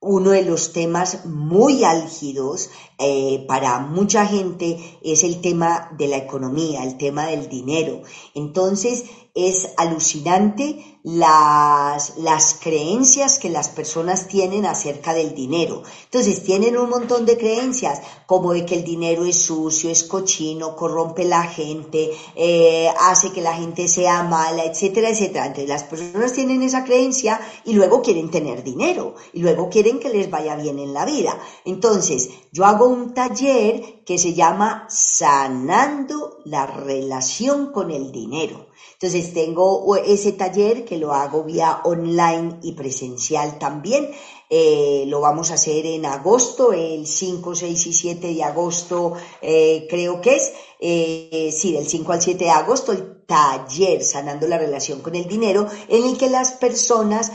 uno 0.00 0.30
de 0.30 0.42
los 0.42 0.72
temas 0.72 1.26
muy 1.26 1.84
álgidos 1.84 2.70
eh, 2.98 3.44
para 3.46 3.78
mucha 3.78 4.26
gente 4.26 4.98
es 5.02 5.22
el 5.22 5.42
tema 5.42 5.90
de 5.96 6.08
la 6.08 6.16
economía, 6.16 6.82
el 6.82 6.96
tema 6.96 7.26
del 7.26 7.48
dinero. 7.50 8.00
Entonces, 8.34 9.04
es 9.34 9.70
alucinante 9.76 10.92
las, 11.04 12.18
las 12.18 12.58
creencias 12.62 13.38
que 13.38 13.50
las 13.50 13.68
personas 13.68 14.28
tienen 14.28 14.66
acerca 14.66 15.14
del 15.14 15.34
dinero. 15.34 15.82
Entonces, 16.04 16.44
tienen 16.44 16.76
un 16.76 16.90
montón 16.90 17.26
de 17.26 17.36
creencias, 17.36 18.00
como 18.26 18.52
de 18.52 18.64
que 18.64 18.76
el 18.76 18.84
dinero 18.84 19.24
es 19.24 19.42
sucio, 19.42 19.90
es 19.90 20.04
cochino, 20.04 20.76
corrompe 20.76 21.24
la 21.24 21.42
gente, 21.44 22.12
eh, 22.36 22.88
hace 23.00 23.32
que 23.32 23.40
la 23.40 23.54
gente 23.54 23.88
sea 23.88 24.22
mala, 24.22 24.64
etcétera, 24.64 25.08
etcétera. 25.08 25.46
Entonces, 25.46 25.68
las 25.68 25.84
personas 25.84 26.32
tienen 26.34 26.62
esa 26.62 26.84
creencia 26.84 27.40
y 27.64 27.72
luego 27.72 28.02
quieren 28.02 28.30
tener 28.30 28.62
dinero 28.62 29.14
y 29.32 29.40
luego 29.40 29.68
quieren 29.68 29.98
que 29.98 30.10
les 30.10 30.30
vaya 30.30 30.54
bien 30.56 30.78
en 30.78 30.92
la 30.92 31.04
vida. 31.04 31.36
Entonces, 31.64 32.30
yo 32.52 32.64
hago 32.64 32.86
un 32.86 33.12
taller 33.12 34.01
que 34.12 34.18
se 34.18 34.34
llama 34.34 34.86
Sanando 34.90 36.40
la 36.44 36.66
relación 36.66 37.72
con 37.72 37.90
el 37.90 38.12
dinero. 38.12 38.66
Entonces 38.92 39.32
tengo 39.32 39.96
ese 39.96 40.32
taller 40.32 40.84
que 40.84 40.98
lo 40.98 41.14
hago 41.14 41.44
vía 41.44 41.80
online 41.84 42.58
y 42.62 42.72
presencial 42.72 43.58
también. 43.58 44.10
Eh, 44.50 45.04
lo 45.06 45.22
vamos 45.22 45.50
a 45.50 45.54
hacer 45.54 45.86
en 45.86 46.04
agosto, 46.04 46.74
el 46.74 47.06
5, 47.06 47.54
6 47.54 47.86
y 47.86 47.92
7 47.94 48.34
de 48.34 48.44
agosto 48.44 49.14
eh, 49.40 49.86
creo 49.88 50.20
que 50.20 50.36
es. 50.36 50.52
Eh, 50.78 51.50
sí, 51.50 51.72
del 51.72 51.88
5 51.88 52.12
al 52.12 52.20
7 52.20 52.44
de 52.44 52.50
agosto, 52.50 52.92
el 52.92 53.11
taller 53.32 54.04
Sanando 54.04 54.46
la 54.46 54.58
relación 54.58 55.00
con 55.00 55.14
el 55.14 55.26
dinero, 55.26 55.66
en 55.88 56.04
el 56.04 56.18
que 56.18 56.28
las 56.28 56.52
personas, 56.52 57.32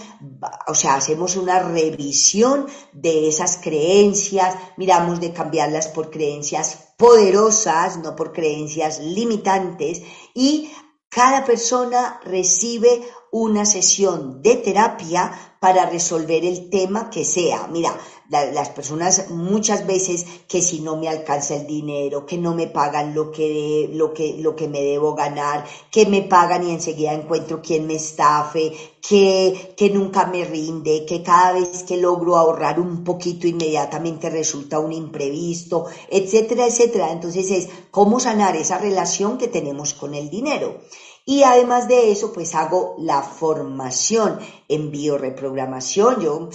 o 0.68 0.76
sea, 0.76 0.94
hacemos 0.94 1.36
una 1.36 1.58
revisión 1.58 2.68
de 2.94 3.28
esas 3.28 3.58
creencias, 3.58 4.56
miramos 4.78 5.20
de 5.20 5.34
cambiarlas 5.34 5.88
por 5.88 6.12
creencias 6.12 6.94
poderosas, 6.98 7.98
no 7.98 8.16
por 8.16 8.32
creencias 8.32 9.00
limitantes, 9.00 10.04
y 10.36 10.72
cada 11.10 11.44
persona 11.44 12.20
recibe 12.24 13.02
una 13.32 13.66
sesión 13.66 14.44
de 14.44 14.58
terapia 14.58 15.58
para 15.60 15.88
resolver 15.88 16.46
el 16.46 16.70
tema 16.70 17.10
que 17.10 17.26
sea. 17.26 17.68
Mira, 17.68 17.98
las 18.30 18.70
personas 18.70 19.30
muchas 19.30 19.88
veces 19.88 20.26
que 20.48 20.62
si 20.62 20.82
no 20.82 20.98
me 20.98 21.08
alcanza 21.08 21.56
el 21.56 21.66
dinero, 21.66 22.26
que 22.26 22.38
no 22.38 22.54
me 22.54 22.68
pagan 22.68 23.16
lo 23.16 23.32
que, 23.32 23.90
lo 23.94 24.14
que, 24.14 24.36
lo 24.40 24.56
que 24.56 24.68
me 24.68 24.82
debo 24.82 25.16
ganar, 25.16 25.66
que 25.92 26.06
me 26.06 26.22
pagan 26.24 26.68
y 26.68 26.72
enseguida 26.72 27.14
encuentro 27.14 27.62
quien 27.62 27.88
me 27.88 27.96
estafe, 27.96 28.74
que, 29.08 29.74
que 29.78 29.90
nunca 29.90 30.26
me 30.26 30.44
rinde, 30.44 31.06
que 31.06 31.24
cada 31.24 31.54
vez 31.54 31.84
que 31.84 31.98
logro 31.98 32.36
ahorrar 32.36 32.80
un 32.80 33.04
poquito 33.04 33.48
inmediatamente 33.48 34.30
resulta 34.30 34.80
un 34.80 34.92
imprevisto, 34.92 35.86
etcétera, 36.10 36.68
etcétera. 36.68 37.12
Entonces 37.12 37.50
es 37.52 37.70
cómo 37.92 38.20
sanar 38.20 38.56
esa 38.56 38.78
relación 38.78 39.38
que 39.38 39.48
tenemos 39.48 39.94
con 39.94 40.14
el 40.14 40.30
dinero. 40.30 40.82
Y 41.30 41.44
además 41.44 41.90
de 41.90 42.10
eso, 42.10 42.32
pues 42.32 42.56
hago 42.56 42.96
la 43.00 43.22
formación 43.22 44.40
en 44.70 44.92
bioreprogramación. 44.92 46.22
Yo 46.22 46.50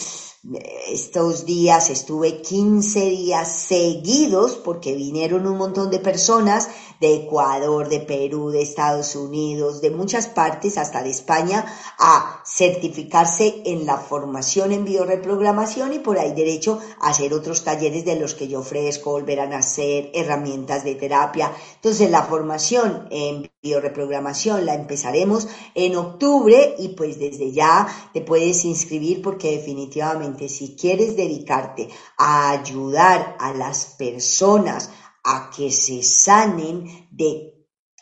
estos 0.89 1.45
días 1.45 1.91
estuve 1.91 2.41
15 2.41 3.11
días 3.11 3.55
seguidos 3.55 4.57
porque 4.57 4.95
vinieron 4.95 5.47
un 5.47 5.59
montón 5.59 5.91
de 5.91 5.99
personas 5.99 6.69
de 7.03 7.17
Ecuador, 7.17 7.89
de 7.89 7.99
Perú, 7.99 8.51
de 8.51 8.63
Estados 8.63 9.17
Unidos, 9.17 9.81
de 9.81 9.91
muchas 9.91 10.29
partes, 10.29 10.79
hasta 10.79 11.03
de 11.03 11.11
España, 11.11 11.67
a 11.99 12.41
certificarse 12.47 13.63
en 13.65 13.85
la 13.85 13.97
formación 13.97 14.71
en 14.71 14.85
bioreprogramación 14.85 15.95
y 15.95 15.99
por 15.99 16.17
ahí 16.17 16.33
derecho 16.33 16.79
a 17.01 17.09
hacer 17.11 17.35
otros 17.35 17.65
talleres 17.65 18.05
de 18.05 18.21
los 18.21 18.35
que 18.35 18.47
yo 18.47 18.61
ofrezco, 18.61 19.11
volver 19.11 19.41
a 19.41 19.49
nacer, 19.49 20.13
herramientas 20.15 20.85
de 20.85 20.95
terapia. 20.95 21.53
Entonces 21.75 22.09
la 22.09 22.23
formación 22.23 23.09
en 23.11 23.51
bioreprogramación 23.61 24.65
la 24.65 24.75
empezaremos 24.75 25.49
en 25.75 25.97
octubre 25.97 26.77
y 26.79 26.89
pues 26.91 27.19
desde 27.19 27.51
ya 27.51 27.89
te 28.13 28.21
puedes 28.21 28.65
inscribir 28.65 29.23
porque 29.23 29.57
definitivamente 29.57 30.49
si 30.49 30.77
quieres 30.77 31.17
dedicarte 31.17 31.89
a 32.17 32.51
ayudar 32.51 33.37
a 33.41 33.53
las 33.55 33.87
personas 33.99 34.91
a 35.25 35.51
que 35.51 35.71
se 35.71 36.03
sanen 36.03 37.09
de 37.11 37.53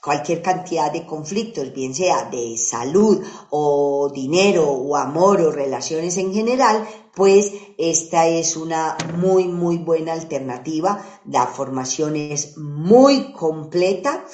cualquier 0.02 0.40
cantidad 0.42 0.90
de 0.90 1.04
conflictos, 1.04 1.72
bien 1.74 1.94
sea 1.94 2.30
de 2.30 2.56
salud 2.56 3.22
o 3.50 4.11
dinero 4.12 4.66
o 4.66 4.96
amor 4.96 5.40
o 5.42 5.52
relaciones 5.52 6.16
en 6.16 6.33
general, 6.33 6.88
pues 7.14 7.52
esta 7.76 8.26
es 8.26 8.56
una 8.56 8.96
muy, 9.16 9.48
muy 9.48 9.78
buena 9.78 10.12
alternativa. 10.14 11.04
La 11.26 11.46
formación 11.46 12.16
es 12.16 12.56
muy 12.56 13.33
completa 13.33 14.24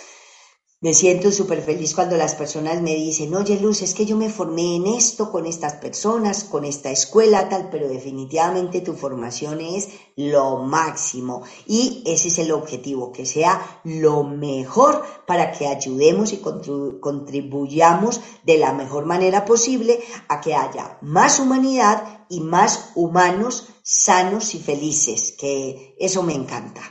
me 0.87 0.95
siento 0.95 1.33
súper 1.33 1.63
feliz 1.63 1.97
cuando 1.97 2.17
las 2.17 2.37
personas 2.37 2.81
me 2.81 2.95
dicen, 2.95 3.35
oye 3.35 3.59
Luz, 3.59 3.83
es 3.83 3.93
que 3.93 4.07
yo 4.07 4.17
me 4.17 4.31
formé 4.31 4.77
en 4.77 4.87
esto, 4.87 5.33
con 5.33 5.45
estas 5.45 5.73
personas, 5.73 6.45
con 6.45 6.65
esta 6.65 6.93
escuela, 6.93 7.49
tal, 7.49 7.71
pero 7.73 7.89
definitivamente 7.89 8.83
tu 8.83 8.93
formación 8.93 9.61
es 9.61 9.89
lo 10.15 10.59
máximo. 10.59 11.43
Y 11.67 12.05
ese 12.07 12.29
es 12.29 12.39
el 12.39 12.53
objetivo, 12.53 13.11
que 13.11 13.27
sea 13.27 13.81
lo 13.83 14.23
mejor 14.23 15.03
para 15.27 15.51
que 15.51 15.67
ayudemos 15.67 16.33
y 16.33 16.37
contribuyamos 16.37 18.21
de 18.45 18.57
la 18.57 18.73
mejor 18.73 19.07
manera 19.07 19.45
posible 19.45 19.99
a 20.29 20.41
que 20.41 20.55
haya 20.55 20.99
más 21.03 21.41
humanidad 21.41 22.27
y 22.29 22.39
más 22.39 22.93
humanos 22.95 23.67
sanos 23.83 24.55
y 24.55 24.61
felices, 24.61 25.35
que 25.37 25.97
eso 25.99 26.23
me 26.23 26.35
encanta. 26.35 26.83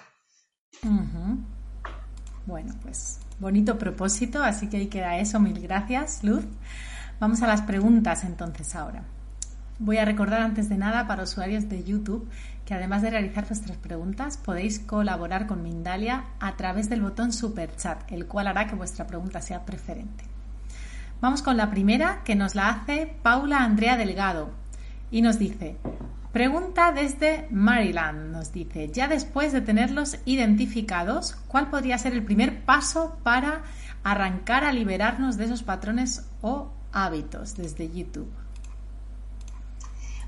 Bueno, 2.46 2.76
pues 2.84 3.20
Bonito 3.40 3.78
propósito, 3.78 4.44
así 4.44 4.68
que 4.68 4.78
ahí 4.78 4.88
queda 4.88 5.18
eso. 5.18 5.40
Mil 5.40 5.60
gracias, 5.60 6.24
Luz. 6.24 6.46
Vamos 7.20 7.42
a 7.42 7.48
las 7.48 7.62
preguntas 7.62 8.24
entonces 8.24 8.76
ahora. 8.76 9.04
Voy 9.78 9.98
a 9.98 10.06
recordar 10.06 10.42
antes 10.42 10.70
de 10.70 10.78
nada 10.78 11.06
para 11.06 11.24
usuarios 11.24 11.68
de 11.68 11.84
YouTube 11.84 12.30
que 12.66 12.74
además 12.74 13.02
de 13.02 13.12
realizar 13.12 13.46
vuestras 13.46 13.78
preguntas 13.78 14.38
podéis 14.38 14.80
colaborar 14.80 15.48
con 15.48 15.62
Mindalia 15.62 16.24
a 16.40 16.56
través 16.56 16.90
del 16.90 17.02
botón 17.02 17.32
Super 17.32 17.76
Chat, 17.76 18.12
el 18.12 18.26
cual 18.26 18.48
hará 18.48 18.68
que 18.68 18.76
vuestra 18.76 19.06
pregunta 19.06 19.42
sea 19.42 19.66
preferente. 19.66 20.24
Vamos 21.22 21.42
con 21.42 21.58
la 21.58 21.70
primera 21.70 22.22
que 22.24 22.36
nos 22.36 22.56
la 22.56 22.70
hace 22.70 23.16
Paula 23.22 23.64
Andrea 23.64 23.98
Delgado 23.98 24.50
y 25.12 25.22
nos 25.22 25.38
dice, 25.38 25.78
Pregunta 26.36 26.92
desde 26.92 27.48
Maryland, 27.50 28.34
nos 28.34 28.52
dice, 28.52 28.90
ya 28.92 29.08
después 29.08 29.54
de 29.54 29.62
tenerlos 29.62 30.18
identificados, 30.26 31.38
¿cuál 31.48 31.70
podría 31.70 31.98
ser 31.98 32.12
el 32.12 32.26
primer 32.26 32.66
paso 32.66 33.16
para 33.24 33.64
arrancar 34.04 34.66
a 34.66 34.74
liberarnos 34.74 35.38
de 35.38 35.46
esos 35.46 35.64
patrones 35.64 36.24
o 36.42 36.74
hábitos 36.92 37.56
desde 37.56 37.90
YouTube? 37.90 38.28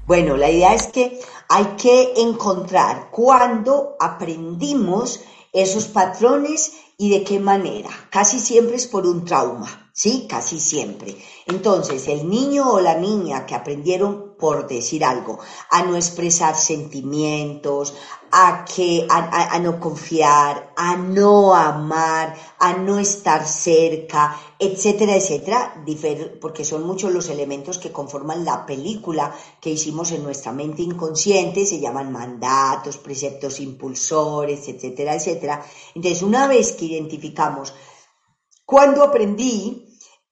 Bueno, 0.05 0.37
la 0.37 0.49
idea 0.49 0.73
es 0.73 0.87
que 0.87 1.19
hay 1.49 1.65
que 1.75 2.13
encontrar 2.15 3.09
cuándo 3.11 3.97
aprendimos 3.99 5.19
esos 5.51 5.87
patrones 5.87 6.71
y 6.97 7.09
de 7.09 7.25
qué 7.25 7.41
manera. 7.41 7.89
Casi 8.09 8.39
siempre 8.39 8.77
es 8.77 8.87
por 8.87 9.05
un 9.05 9.25
trauma, 9.25 9.91
¿sí? 9.91 10.25
Casi 10.29 10.61
siempre. 10.61 11.17
Entonces, 11.47 12.07
el 12.07 12.29
niño 12.29 12.71
o 12.71 12.79
la 12.79 12.95
niña 12.95 13.45
que 13.45 13.55
aprendieron, 13.55 14.26
por 14.39 14.67
decir 14.67 15.03
algo, 15.03 15.39
a 15.71 15.83
no 15.83 15.95
expresar 15.95 16.55
sentimientos, 16.55 17.93
a 18.31 18.65
que 18.65 19.07
a, 19.09 19.57
no 19.59 19.79
confiar, 19.79 20.73
a 20.75 20.95
no 20.95 21.55
amar, 21.55 22.35
a 22.59 22.73
no 22.73 22.99
estar 22.99 23.45
cerca, 23.47 24.37
etcétera, 24.59 25.15
etcétera, 25.15 25.83
porque 26.41 26.65
son 26.65 26.85
muchos 26.85 27.11
los 27.11 27.29
elementos 27.29 27.79
que 27.79 27.91
conforman 27.91 28.43
la 28.43 28.65
película 28.65 29.33
que 29.61 29.71
hicimos 29.71 30.11
en 30.11 30.23
nuestra 30.23 30.51
mente 30.51 30.81
inconsciente, 30.81 31.65
se 31.65 31.79
llaman 31.79 32.11
mandatos, 32.11 32.97
preceptos 32.97 33.59
impulsores, 33.59 34.67
etcétera, 34.67 35.15
etcétera. 35.15 35.65
Entonces, 35.95 36.21
una 36.21 36.47
vez 36.47 36.73
que 36.73 36.85
identificamos 36.85 37.73
cuando 38.65 39.03
aprendí 39.03 39.86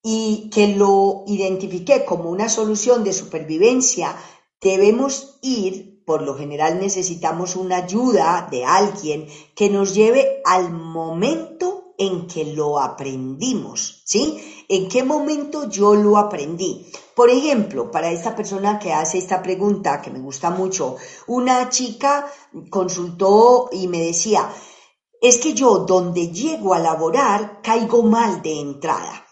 y 0.08 0.52
que 0.52 0.68
lo 0.68 1.24
identifiqué 1.26 2.06
como 2.06 2.30
una 2.30 2.48
solución 2.48 3.04
de 3.04 3.12
supervivencia, 3.12 4.16
debemos 4.62 5.40
ir, 5.42 6.04
por 6.06 6.22
lo 6.22 6.38
general 6.38 6.80
necesitamos 6.80 7.56
una 7.56 7.78
ayuda 7.78 8.48
de 8.52 8.64
alguien 8.66 9.28
que 9.56 9.68
nos 9.68 9.96
lleve 9.96 10.44
al 10.46 10.72
momento 10.72 11.96
en 11.98 12.28
que 12.28 12.46
lo 12.54 12.80
aprendimos, 12.80 14.04
¿sí? 14.06 14.66
¿En 14.70 14.90
qué 14.90 15.04
momento 15.04 15.70
yo 15.70 15.96
lo 15.96 16.20
aprendí? 16.20 16.86
Por 17.16 17.32
ejemplo, 17.32 17.90
para 17.90 18.12
esta 18.12 18.36
persona 18.36 18.78
que 18.78 18.94
hace 18.94 19.18
esta 19.18 19.42
pregunta, 19.42 20.04
que 20.04 20.12
me 20.12 20.20
gusta 20.20 20.52
mucho, 20.52 20.98
una 21.26 21.68
chica 21.70 22.32
consultó 22.70 23.70
y 23.72 23.88
me 23.88 24.02
decía, 24.02 24.54
es 25.20 25.40
que 25.40 25.56
yo 25.56 25.80
donde 25.80 26.28
llego 26.28 26.76
a 26.76 26.80
laborar 26.80 27.62
caigo 27.64 28.04
mal 28.04 28.44
de 28.44 28.60
entrada. 28.60 29.25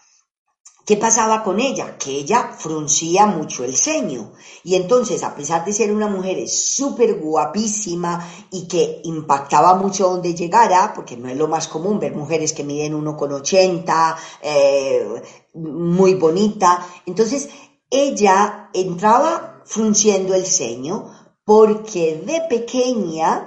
¿Qué 0.84 0.98
pasaba 0.98 1.42
con 1.42 1.60
ella? 1.60 1.96
Que 1.96 2.10
ella 2.10 2.50
fruncía 2.58 3.24
mucho 3.24 3.64
el 3.64 3.74
ceño. 3.74 4.32
Y 4.64 4.74
entonces, 4.74 5.22
a 5.22 5.34
pesar 5.34 5.64
de 5.64 5.72
ser 5.72 5.90
una 5.90 6.08
mujer 6.08 6.46
súper 6.46 7.18
guapísima 7.18 8.28
y 8.50 8.68
que 8.68 9.00
impactaba 9.04 9.74
mucho 9.76 10.10
donde 10.10 10.34
llegara, 10.34 10.92
porque 10.94 11.16
no 11.16 11.28
es 11.28 11.36
lo 11.38 11.48
más 11.48 11.68
común 11.68 11.98
ver 11.98 12.14
mujeres 12.14 12.52
que 12.52 12.64
miden 12.64 12.94
1,80, 12.94 14.16
eh, 14.42 15.22
muy 15.54 16.14
bonita, 16.14 16.86
entonces 17.06 17.48
ella 17.90 18.68
entraba 18.74 19.62
frunciendo 19.64 20.34
el 20.34 20.44
ceño 20.44 21.10
porque 21.44 22.22
de 22.26 22.42
pequeña, 22.48 23.46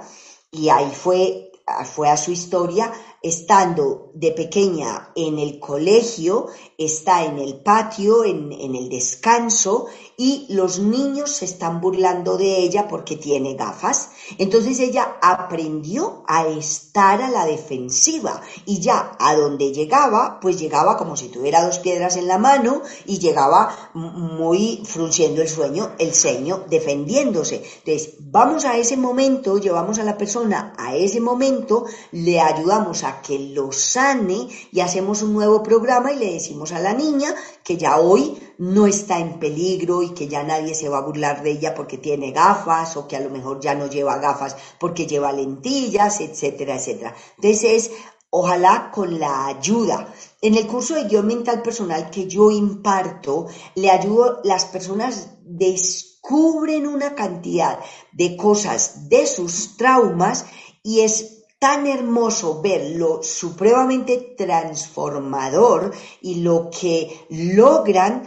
y 0.50 0.70
ahí 0.70 0.90
fue, 0.90 1.52
fue 1.84 2.08
a 2.08 2.16
su 2.16 2.32
historia, 2.32 2.92
estando 3.22 4.10
de 4.14 4.32
pequeña 4.32 5.10
en 5.14 5.38
el 5.38 5.58
colegio, 5.58 6.46
está 6.78 7.24
en 7.24 7.40
el 7.40 7.56
patio, 7.56 8.24
en, 8.24 8.52
el 8.52 8.88
descanso, 8.88 9.86
y 10.16 10.46
los 10.48 10.78
niños 10.78 11.30
se 11.30 11.44
están 11.44 11.80
burlando 11.80 12.38
de 12.38 12.58
ella 12.58 12.86
porque 12.86 13.16
tiene 13.16 13.54
gafas. 13.54 14.10
Entonces 14.38 14.78
ella 14.78 15.16
aprendió 15.20 16.22
a 16.28 16.46
estar 16.46 17.20
a 17.20 17.30
la 17.30 17.46
defensiva 17.46 18.40
y 18.64 18.78
ya 18.78 19.16
a 19.18 19.34
donde 19.34 19.72
llegaba, 19.72 20.38
pues 20.40 20.58
llegaba 20.58 20.96
como 20.96 21.16
si 21.16 21.28
tuviera 21.28 21.64
dos 21.64 21.80
piedras 21.80 22.16
en 22.16 22.28
la 22.28 22.38
mano 22.38 22.82
y 23.06 23.18
llegaba 23.18 23.90
muy 23.94 24.82
frunciendo 24.84 25.42
el 25.42 25.48
sueño, 25.48 25.92
el 25.98 26.14
ceño, 26.14 26.64
defendiéndose. 26.68 27.64
Entonces, 27.84 28.14
vamos 28.20 28.64
a 28.64 28.76
ese 28.76 28.96
momento, 28.96 29.58
llevamos 29.58 29.98
a 29.98 30.04
la 30.04 30.16
persona 30.16 30.74
a 30.78 30.94
ese 30.94 31.20
momento, 31.20 31.86
le 32.12 32.40
ayudamos 32.40 33.02
a 33.02 33.20
que 33.20 33.38
lo 33.38 33.72
sane 33.72 34.48
y 34.70 34.80
hacemos 34.80 35.22
un 35.22 35.32
nuevo 35.32 35.62
programa 35.62 36.12
y 36.12 36.18
le 36.18 36.32
decimos 36.34 36.67
a 36.72 36.80
la 36.80 36.92
niña 36.92 37.34
que 37.64 37.76
ya 37.76 37.98
hoy 37.98 38.40
no 38.58 38.86
está 38.86 39.18
en 39.18 39.38
peligro 39.38 40.02
y 40.02 40.10
que 40.10 40.28
ya 40.28 40.42
nadie 40.42 40.74
se 40.74 40.88
va 40.88 40.98
a 40.98 41.06
burlar 41.06 41.42
de 41.42 41.52
ella 41.52 41.74
porque 41.74 41.98
tiene 41.98 42.32
gafas 42.32 42.96
o 42.96 43.06
que 43.06 43.16
a 43.16 43.20
lo 43.20 43.30
mejor 43.30 43.60
ya 43.60 43.74
no 43.74 43.88
lleva 43.88 44.18
gafas 44.18 44.56
porque 44.78 45.06
lleva 45.06 45.32
lentillas, 45.32 46.20
etcétera, 46.20 46.76
etcétera. 46.76 47.14
Entonces 47.36 47.90
ojalá 48.30 48.90
con 48.92 49.18
la 49.18 49.46
ayuda. 49.46 50.12
En 50.40 50.54
el 50.54 50.66
curso 50.66 50.94
de 50.94 51.04
guion 51.04 51.26
mental 51.26 51.62
personal 51.62 52.10
que 52.10 52.26
yo 52.26 52.50
imparto, 52.50 53.46
le 53.74 53.90
ayudo, 53.90 54.40
las 54.44 54.66
personas 54.66 55.30
descubren 55.42 56.86
una 56.86 57.14
cantidad 57.14 57.78
de 58.12 58.36
cosas 58.36 59.08
de 59.08 59.26
sus 59.26 59.76
traumas 59.76 60.46
y 60.82 61.00
es 61.00 61.37
tan 61.58 61.86
hermoso 61.86 62.62
ver 62.62 62.96
lo 62.96 63.22
supremamente 63.22 64.34
transformador 64.36 65.92
y 66.22 66.36
lo 66.36 66.70
que 66.70 67.26
logran 67.30 68.22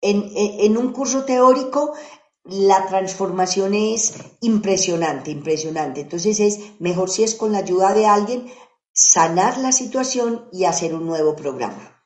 en, 0.00 0.76
un 0.76 0.92
curso 0.92 1.24
teórico 1.24 1.94
la 2.44 2.86
transformación 2.86 3.74
es 3.74 4.14
impresionante, 4.40 5.30
impresionante. 5.30 6.00
Entonces 6.00 6.40
es 6.40 6.80
mejor 6.80 7.08
si 7.08 7.22
es 7.22 7.36
con 7.36 7.52
la 7.52 7.58
ayuda 7.58 7.94
de 7.94 8.06
alguien 8.06 8.50
sanar 8.92 9.58
la 9.58 9.70
situación 9.70 10.48
y 10.50 10.64
hacer 10.64 10.94
un 10.94 11.06
nuevo 11.06 11.36
programa. 11.36 12.02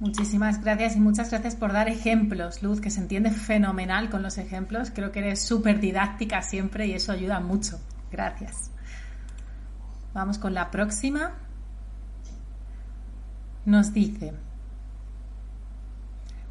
Muchísimas 0.00 0.60
gracias 0.60 0.96
y 0.96 1.00
muchas 1.00 1.30
gracias 1.30 1.54
por 1.54 1.72
dar 1.72 1.88
ejemplos, 1.88 2.62
Luz, 2.62 2.80
que 2.80 2.90
se 2.90 3.00
entiende 3.00 3.30
fenomenal 3.30 4.10
con 4.10 4.22
los 4.22 4.38
ejemplos. 4.38 4.90
Creo 4.92 5.12
que 5.12 5.20
eres 5.20 5.40
súper 5.40 5.78
didáctica 5.80 6.42
siempre 6.42 6.86
y 6.86 6.94
eso 6.94 7.12
ayuda 7.12 7.38
mucho. 7.38 7.78
Gracias. 8.14 8.70
Vamos 10.12 10.38
con 10.38 10.54
la 10.54 10.70
próxima. 10.70 11.32
Nos 13.64 13.92
dice, 13.92 14.32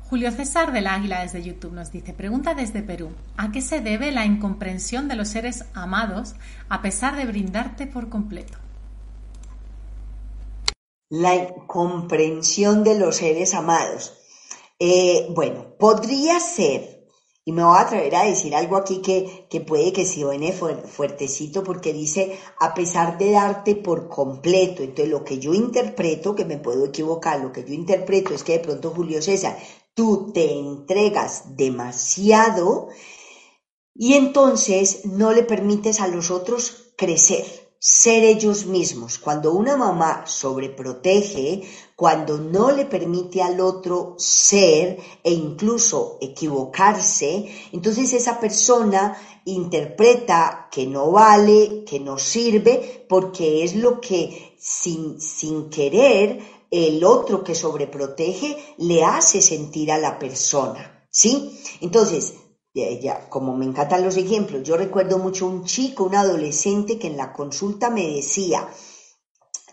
Julio 0.09 0.30
César 0.34 0.74
del 0.74 0.88
Águila 0.88 1.22
desde 1.22 1.41
YouTube 1.41 1.72
nos 1.72 1.89
dice, 1.89 2.11
pregunta 2.11 2.53
desde 2.53 2.82
Perú, 2.82 3.11
¿a 3.38 3.53
qué 3.53 3.61
se 3.61 3.80
debe 3.80 4.11
la 4.11 4.26
incomprensión 4.26 5.07
de 5.07 5.16
los 5.16 5.30
seres 5.30 5.64
amados 5.74 6.36
a 6.68 6.82
pesar 6.82 7.16
de 7.16 7.26
brindarte 7.26 7.88
por 7.88 8.09
completo? 8.09 8.57
La 11.09 11.34
incomprensión 11.36 12.84
de 12.84 12.99
los 12.99 13.16
seres 13.16 13.53
amados. 13.53 14.18
Eh, 14.80 15.28
bueno, 15.34 15.78
podría 15.80 16.41
ser 16.41 16.92
y 17.45 17.51
me 17.51 17.63
voy 17.63 17.77
a 17.77 17.81
atrever 17.81 18.15
a 18.15 18.23
decir 18.23 18.55
algo 18.55 18.77
aquí 18.77 19.01
que, 19.01 19.47
que 19.49 19.59
puede 19.59 19.91
que 19.91 20.05
suene 20.05 20.53
fuertecito 20.53 21.63
porque 21.63 21.91
dice, 21.91 22.39
a 22.59 22.73
pesar 22.73 23.17
de 23.17 23.31
darte 23.31 23.75
por 23.75 24.07
completo, 24.07 24.81
entonces 24.81 25.09
lo 25.09 25.23
que 25.23 25.39
yo 25.39 25.53
interpreto, 25.53 26.35
que 26.35 26.45
me 26.45 26.57
puedo 26.57 26.85
equivocar, 26.85 27.41
lo 27.41 27.51
que 27.51 27.63
yo 27.65 27.73
interpreto 27.73 28.33
es 28.33 28.43
que 28.43 28.53
de 28.53 28.59
pronto 28.59 28.91
Julio 28.91 29.21
César, 29.21 29.57
tú 29.93 30.31
te 30.33 30.51
entregas 30.51 31.57
demasiado 31.57 32.87
y 33.93 34.13
entonces 34.13 35.05
no 35.05 35.33
le 35.33 35.43
permites 35.43 35.99
a 35.99 36.07
los 36.07 36.31
otros 36.31 36.93
crecer 36.97 37.62
ser 37.86 38.23
ellos 38.23 38.65
mismos. 38.65 39.17
Cuando 39.17 39.51
una 39.51 39.75
mamá 39.75 40.23
sobreprotege, 40.25 41.63
cuando 41.97 42.38
no 42.38 42.71
le 42.71 42.86
permite 42.86 43.41
al 43.41 43.59
otro 43.59 44.15
ser 44.17 44.97
e 45.21 45.34
incluso 45.34 46.17
equivocarse, 46.21 47.45
entonces 47.73 48.13
esa 48.13 48.39
persona 48.39 49.17
interpreta 49.43 50.69
que 50.71 50.88
no 50.88 51.11
vale, 51.11 51.84
que 51.84 51.99
no 51.99 52.17
sirve, 52.17 53.05
porque 53.09 53.65
es 53.65 53.75
lo 53.75 53.99
que 53.99 54.55
sin, 54.57 55.19
sin 55.19 55.69
querer 55.69 56.39
el 56.71 57.03
otro 57.03 57.43
que 57.43 57.53
sobreprotege 57.53 58.75
le 58.77 59.03
hace 59.03 59.41
sentir 59.41 59.91
a 59.91 59.97
la 59.97 60.17
persona. 60.17 61.05
¿Sí? 61.09 61.61
Entonces, 61.81 62.34
ya, 62.74 63.30
como 63.30 63.55
me 63.55 63.65
encantan 63.65 64.03
los 64.03 64.17
ejemplos, 64.17 64.63
yo 64.63 64.78
recuerdo 64.78 65.19
mucho 65.19 65.45
un 65.45 65.63
chico, 65.63 66.05
un 66.05 66.15
adolescente 66.15 66.97
que 66.97 67.07
en 67.07 67.17
la 67.17 67.32
consulta 67.32 67.91
me 67.91 68.15
decía, 68.15 68.67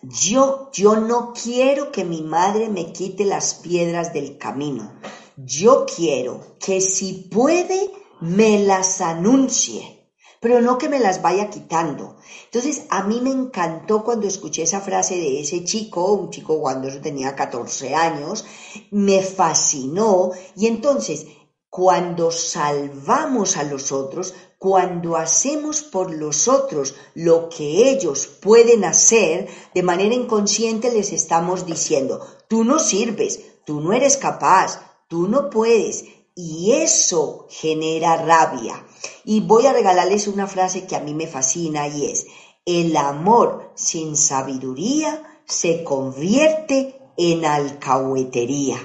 yo, 0.03 0.71
yo 0.73 0.97
no 0.97 1.33
quiero 1.33 1.93
que 1.93 2.05
mi 2.05 2.23
madre 2.23 2.69
me 2.69 2.93
quite 2.93 3.25
las 3.25 3.55
piedras 3.55 4.13
del 4.13 4.37
camino. 4.37 4.93
Yo 5.37 5.87
quiero 5.87 6.57
que 6.59 6.81
si 6.81 7.29
puede 7.31 7.91
me 8.21 8.59
las 8.59 9.01
anuncie, 9.01 10.11
pero 10.41 10.61
no 10.61 10.77
que 10.77 10.91
me 10.91 11.01
las 11.01 11.23
vaya 11.23 11.49
quitando. 11.49 12.17
Entonces, 12.45 12.85
a 12.91 13.05
mí 13.05 13.21
me 13.23 13.31
encantó 13.31 14.05
cuando 14.05 14.27
escuché 14.27 14.63
esa 14.63 14.81
frase 14.81 15.17
de 15.17 15.41
ese 15.41 15.65
chico, 15.65 16.13
un 16.13 16.31
chico 16.31 16.61
cuando 16.61 16.89
tenía 17.01 17.35
14 17.35 17.95
años, 17.95 18.45
me 18.91 19.23
fascinó 19.23 20.33
y 20.57 20.67
entonces 20.67 21.27
cuando 21.71 22.33
salvamos 22.33 23.57
a 23.57 23.63
los 23.63 23.93
otros, 23.93 24.35
cuando 24.59 25.17
hacemos 25.17 25.83
por 25.83 26.13
los 26.13 26.49
otros 26.49 26.97
lo 27.15 27.49
que 27.49 27.91
ellos 27.91 28.27
pueden 28.27 28.85
hacer, 28.85 29.49
de 29.73 29.83
manera 29.85 30.15
inconsciente 30.15 30.91
les 30.93 31.13
estamos 31.13 31.65
diciendo, 31.65 32.27
tú 32.49 32.65
no 32.65 32.81
sirves, 32.81 33.41
tú 33.65 33.81
no 33.81 33.93
eres 33.93 34.17
capaz, 34.17 34.81
tú 35.09 35.29
no 35.29 35.49
puedes. 35.49 36.05
Y 36.35 36.73
eso 36.73 37.47
genera 37.51 38.17
rabia. 38.17 38.85
Y 39.25 39.41
voy 39.41 39.67
a 39.67 39.73
regalarles 39.73 40.27
una 40.27 40.47
frase 40.47 40.87
que 40.87 40.97
a 40.97 41.01
mí 41.01 41.15
me 41.15 41.27
fascina 41.27 41.87
y 41.87 42.11
es, 42.11 42.27
el 42.67 42.97
amor 42.97 43.73
sin 43.75 44.17
sabiduría 44.17 45.23
se 45.45 45.85
convierte 45.85 47.01
en 47.17 47.45
alcahuetería. 47.45 48.77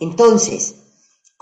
Entonces, 0.00 0.83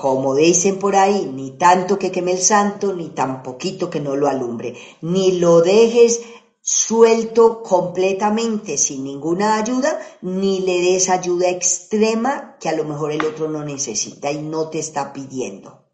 como 0.03 0.35
dicen 0.35 0.81
por 0.81 0.97
ahí, 0.97 1.31
ni 1.33 1.53
tanto 1.53 1.97
que 1.97 2.11
queme 2.11 2.33
el 2.33 2.43
santo, 2.43 2.93
ni 2.93 3.11
tan 3.11 3.45
poquito 3.45 3.89
que 3.89 4.01
no 4.01 4.17
lo 4.17 4.27
alumbre. 4.27 4.75
Ni 5.01 5.39
lo 5.39 5.61
dejes 5.61 6.23
suelto 6.61 7.63
completamente 7.63 8.79
sin 8.79 9.05
ninguna 9.05 9.55
ayuda, 9.55 10.01
ni 10.21 10.59
le 10.59 10.81
des 10.81 11.09
ayuda 11.09 11.51
extrema 11.51 12.57
que 12.59 12.69
a 12.69 12.75
lo 12.75 12.83
mejor 12.83 13.13
el 13.13 13.25
otro 13.25 13.49
no 13.49 13.63
necesita 13.63 14.33
y 14.33 14.43
no 14.43 14.71
te 14.71 14.81
está 14.81 15.13
pidiendo. 15.13 15.85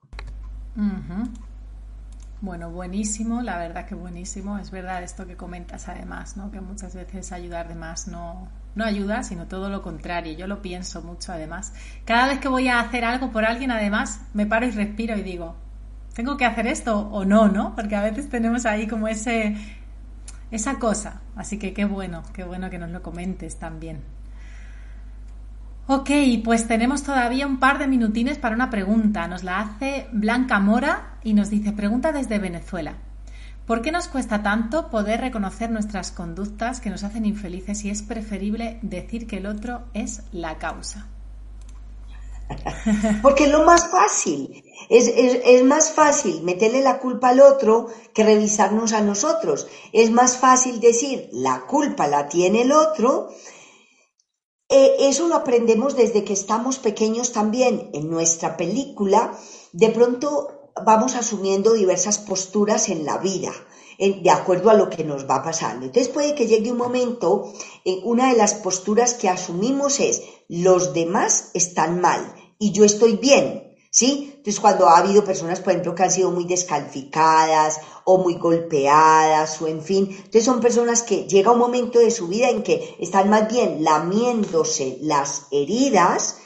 Bueno, 2.40 2.70
buenísimo, 2.70 3.42
la 3.42 3.58
verdad 3.58 3.84
que 3.84 3.96
buenísimo. 3.96 4.58
Es 4.58 4.70
verdad 4.70 5.02
esto 5.02 5.26
que 5.26 5.36
comentas 5.36 5.88
además, 5.88 6.36
¿no? 6.36 6.52
Que 6.52 6.60
muchas 6.60 6.94
veces 6.94 7.32
ayudar 7.32 7.66
de 7.66 7.74
más 7.74 8.06
no, 8.06 8.48
no 8.76 8.84
ayuda, 8.84 9.24
sino 9.24 9.48
todo 9.48 9.68
lo 9.68 9.82
contrario. 9.82 10.38
Yo 10.38 10.46
lo 10.46 10.62
pienso 10.62 11.02
mucho 11.02 11.32
además. 11.32 11.74
Cada 12.04 12.28
vez 12.28 12.38
que 12.38 12.46
voy 12.46 12.68
a 12.68 12.78
hacer 12.78 13.04
algo 13.04 13.32
por 13.32 13.44
alguien, 13.44 13.72
además, 13.72 14.20
me 14.34 14.46
paro 14.46 14.66
y 14.66 14.70
respiro 14.70 15.16
y 15.16 15.22
digo, 15.22 15.56
¿tengo 16.14 16.36
que 16.36 16.44
hacer 16.44 16.68
esto 16.68 17.08
o 17.10 17.24
no, 17.24 17.48
no? 17.48 17.74
Porque 17.74 17.96
a 17.96 18.02
veces 18.02 18.28
tenemos 18.28 18.66
ahí 18.66 18.86
como 18.86 19.08
ese 19.08 19.56
esa 20.52 20.78
cosa. 20.78 21.20
Así 21.34 21.58
que 21.58 21.74
qué 21.74 21.86
bueno, 21.86 22.22
qué 22.32 22.44
bueno 22.44 22.70
que 22.70 22.78
nos 22.78 22.90
lo 22.90 23.02
comentes 23.02 23.58
también. 23.58 24.00
Ok, 25.90 26.10
pues 26.44 26.68
tenemos 26.68 27.02
todavía 27.02 27.46
un 27.46 27.58
par 27.58 27.78
de 27.78 27.86
minutines 27.86 28.36
para 28.36 28.54
una 28.54 28.68
pregunta. 28.68 29.26
Nos 29.26 29.42
la 29.42 29.60
hace 29.60 30.06
Blanca 30.12 30.60
Mora 30.60 31.18
y 31.24 31.32
nos 31.32 31.48
dice, 31.48 31.72
pregunta 31.72 32.12
desde 32.12 32.38
Venezuela. 32.38 32.98
¿Por 33.66 33.80
qué 33.80 33.90
nos 33.90 34.06
cuesta 34.06 34.42
tanto 34.42 34.90
poder 34.90 35.22
reconocer 35.22 35.70
nuestras 35.70 36.10
conductas 36.10 36.82
que 36.82 36.90
nos 36.90 37.04
hacen 37.04 37.24
infelices 37.24 37.86
y 37.86 37.90
es 37.90 38.02
preferible 38.02 38.78
decir 38.82 39.26
que 39.26 39.38
el 39.38 39.46
otro 39.46 39.84
es 39.94 40.24
la 40.30 40.58
causa? 40.58 41.06
Porque 43.22 43.44
es 43.44 43.50
lo 43.50 43.64
más 43.64 43.88
fácil. 43.88 44.62
Es, 44.90 45.08
es, 45.08 45.64
más 45.64 45.90
fácil 45.92 46.42
meterle 46.42 46.82
la 46.82 46.98
culpa 46.98 47.30
al 47.30 47.40
otro 47.40 47.88
que 48.12 48.24
revisarnos 48.24 48.92
a 48.92 49.00
nosotros. 49.00 49.66
Es 49.94 50.10
más 50.10 50.36
fácil 50.36 50.80
decir 50.80 51.30
la 51.32 51.60
culpa 51.60 52.08
la 52.08 52.28
tiene 52.28 52.62
el 52.62 52.72
otro. 52.72 53.30
Eh, 54.68 54.96
eso 55.00 55.28
lo 55.28 55.36
aprendemos 55.36 55.96
desde 55.96 56.24
que 56.24 56.32
estamos 56.32 56.78
pequeños 56.78 57.32
también. 57.32 57.90
En 57.92 58.10
nuestra 58.10 58.56
película, 58.56 59.38
de 59.72 59.90
pronto 59.90 60.72
vamos 60.84 61.14
asumiendo 61.14 61.72
diversas 61.72 62.18
posturas 62.18 62.88
en 62.88 63.04
la 63.04 63.18
vida 63.18 63.52
de 63.98 64.30
acuerdo 64.30 64.70
a 64.70 64.74
lo 64.74 64.88
que 64.88 65.02
nos 65.02 65.28
va 65.28 65.42
pasando. 65.42 65.86
Entonces 65.86 66.12
puede 66.12 66.34
que 66.34 66.46
llegue 66.46 66.70
un 66.70 66.78
momento, 66.78 67.52
en 67.84 68.00
una 68.04 68.30
de 68.30 68.36
las 68.36 68.54
posturas 68.54 69.14
que 69.14 69.28
asumimos 69.28 69.98
es, 69.98 70.22
los 70.48 70.94
demás 70.94 71.50
están 71.54 72.00
mal 72.00 72.32
y 72.58 72.70
yo 72.70 72.84
estoy 72.84 73.16
bien. 73.16 73.64
¿Sí? 73.90 74.37
Entonces, 74.48 74.62
cuando 74.62 74.88
ha 74.88 74.96
habido 74.96 75.24
personas, 75.24 75.60
por 75.60 75.72
ejemplo, 75.74 75.94
que 75.94 76.04
han 76.04 76.10
sido 76.10 76.30
muy 76.30 76.46
descalificadas 76.46 77.82
o 78.04 78.16
muy 78.16 78.36
golpeadas 78.36 79.60
o 79.60 79.66
en 79.66 79.82
fin, 79.82 80.08
entonces 80.08 80.46
son 80.46 80.60
personas 80.60 81.02
que 81.02 81.28
llega 81.28 81.50
un 81.50 81.58
momento 81.58 81.98
de 81.98 82.10
su 82.10 82.28
vida 82.28 82.48
en 82.48 82.62
que 82.62 82.96
están 82.98 83.28
más 83.28 83.46
bien 83.46 83.84
lamiéndose 83.84 84.96
las 85.02 85.48
heridas 85.50 86.38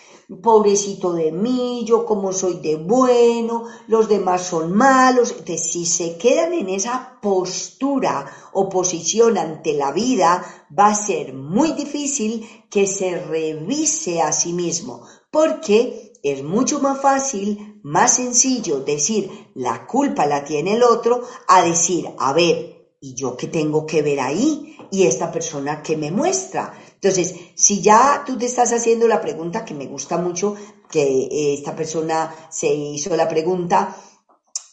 pobrecito 0.43 1.13
de 1.13 1.31
mí, 1.31 1.85
yo 1.87 2.07
como 2.07 2.33
soy 2.33 2.55
de 2.55 2.77
bueno, 2.77 3.65
los 3.87 4.09
demás 4.09 4.43
son 4.43 4.73
malos. 4.73 5.31
Entonces, 5.31 5.71
si 5.71 5.85
se 5.85 6.17
quedan 6.17 6.55
en 6.55 6.71
esa 6.71 7.19
postura 7.21 8.27
o 8.53 8.69
posición 8.69 9.37
ante 9.39 9.75
la 9.75 9.93
vida, 9.93 10.43
va 10.77 10.89
a 10.89 10.95
ser 10.95 11.35
muy 11.35 11.73
difícil 11.73 12.67
que 12.69 12.87
se 12.87 13.19
revise 13.19 14.23
a 14.23 14.33
sí 14.33 14.55
mismo, 14.55 15.03
porque 15.31 16.12
es 16.23 16.43
mucho 16.43 16.81
más 16.81 17.01
fácil, 17.01 17.81
más 17.83 18.15
sencillo 18.17 18.81
decir 18.81 19.51
la 19.55 19.87
culpa 19.87 20.27
la 20.27 20.45
tiene 20.45 20.75
el 20.75 20.83
otro, 20.83 21.23
a 21.49 21.63
decir, 21.63 22.09
a 22.19 22.33
ver, 22.33 22.97
¿y 23.01 23.15
yo 23.15 23.37
qué 23.37 23.49
tengo 23.49 23.85
que 23.85 24.03
ver 24.03 24.21
ahí? 24.21 24.77
¿Y 24.93 25.05
esta 25.05 25.33
persona 25.33 25.83
que 25.83 25.97
me 25.97 26.13
muestra? 26.13 26.73
Entonces, 26.95 27.35
si 27.57 27.81
ya 27.81 28.23
tú 28.25 28.39
te 28.39 28.47
estás 28.47 28.73
haciendo 28.73 29.09
la 29.09 29.21
pregunta, 29.21 29.65
que 29.65 29.75
me 29.75 29.87
gusta 29.87 30.19
mucho 30.19 30.55
que 30.89 31.03
eh, 31.03 31.55
esta 31.55 31.75
persona 31.75 32.33
se 32.49 32.73
hizo 32.73 33.17
la 33.17 33.29
pregunta, 33.29 33.97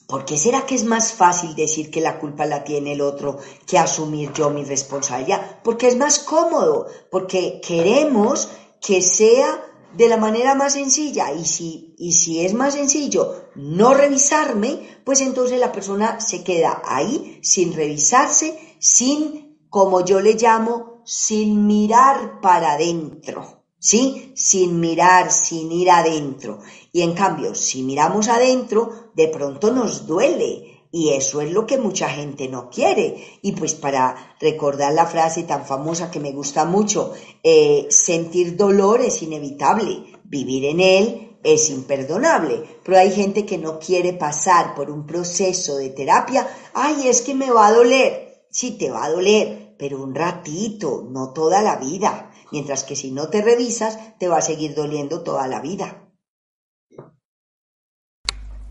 ¿por 0.08 0.26
qué 0.26 0.38
será 0.38 0.68
que 0.68 0.76
es 0.76 0.84
más 0.84 1.14
fácil 1.14 1.56
decir 1.56 1.90
que 1.90 2.02
la 2.02 2.20
culpa 2.20 2.46
la 2.46 2.64
tiene 2.64 2.94
el 2.94 3.02
otro 3.02 3.40
que 3.66 3.80
asumir 3.80 4.32
yo 4.34 4.52
mi 4.52 4.64
responsabilidad? 4.64 5.62
Porque 5.64 5.88
es 5.88 5.98
más 5.98 6.20
cómodo, 6.20 6.86
porque 7.10 7.60
queremos 7.66 8.50
que 8.80 9.02
sea 9.02 9.69
de 9.96 10.08
la 10.08 10.18
manera 10.18 10.56
más 10.56 10.74
sencilla 10.74 11.34
y 11.34 11.46
si, 11.46 11.96
y 11.98 12.14
si 12.14 12.46
es 12.46 12.54
más 12.54 12.74
sencillo 12.74 13.50
no 13.56 13.94
revisarme, 13.94 15.00
pues 15.04 15.22
entonces 15.22 15.60
la 15.60 15.72
persona 15.72 16.20
se 16.22 16.44
queda 16.44 16.82
ahí 16.86 17.40
sin 17.42 17.74
revisarse, 17.74 18.58
sin, 18.80 19.58
como 19.70 20.06
yo 20.06 20.22
le 20.22 20.34
llamo, 20.34 21.02
sin 21.06 21.66
mirar 21.66 22.40
para 22.42 22.74
adentro, 22.74 23.64
¿sí? 23.80 24.32
Sin 24.36 24.80
mirar, 24.80 25.32
sin 25.32 25.72
ir 25.72 25.90
adentro. 25.90 26.60
Y 26.92 27.02
en 27.02 27.14
cambio, 27.14 27.56
si 27.56 27.82
miramos 27.84 28.28
adentro, 28.28 29.12
de 29.16 29.28
pronto 29.28 29.72
nos 29.72 30.06
duele. 30.06 30.79
Y 30.92 31.10
eso 31.10 31.42
es 31.42 31.52
lo 31.52 31.68
que 31.68 31.78
mucha 31.78 32.10
gente 32.10 32.48
no 32.48 32.70
quiere. 32.70 33.40
Y 33.42 33.52
pues 33.52 33.76
para 33.76 34.36
recordar 34.40 34.94
la 34.94 35.06
frase 35.06 35.44
tan 35.44 35.66
famosa 35.66 36.10
que 36.10 36.20
me 36.20 36.32
gusta 36.32 36.66
mucho, 36.66 37.14
eh, 37.44 37.86
sentir 37.90 38.58
dolor 38.58 39.02
es 39.02 39.22
inevitable, 39.22 40.06
vivir 40.24 40.66
en 40.66 40.80
él 40.80 41.30
es 41.44 41.70
imperdonable. 41.70 42.64
Pero 42.84 42.98
hay 42.98 43.12
gente 43.12 43.46
que 43.46 43.58
no 43.58 43.80
quiere 43.80 44.14
pasar 44.14 44.76
por 44.76 44.90
un 44.90 45.06
proceso 45.06 45.78
de 45.78 45.90
terapia. 45.90 46.48
Ay, 46.74 47.08
es 47.08 47.22
que 47.22 47.36
me 47.36 47.52
va 47.52 47.68
a 47.68 47.74
doler. 47.74 48.46
Sí, 48.50 48.72
te 48.72 48.90
va 48.90 49.06
a 49.06 49.12
doler, 49.12 49.76
pero 49.78 50.02
un 50.02 50.16
ratito, 50.16 51.06
no 51.08 51.34
toda 51.34 51.62
la 51.62 51.78
vida. 51.78 52.32
Mientras 52.52 52.84
que 52.84 52.96
si 52.96 53.12
no 53.12 53.30
te 53.30 53.42
revisas, 53.42 54.18
te 54.18 54.28
va 54.28 54.38
a 54.38 54.42
seguir 54.42 54.74
doliendo 54.74 55.22
toda 55.22 55.48
la 55.48 55.62
vida. 55.62 56.10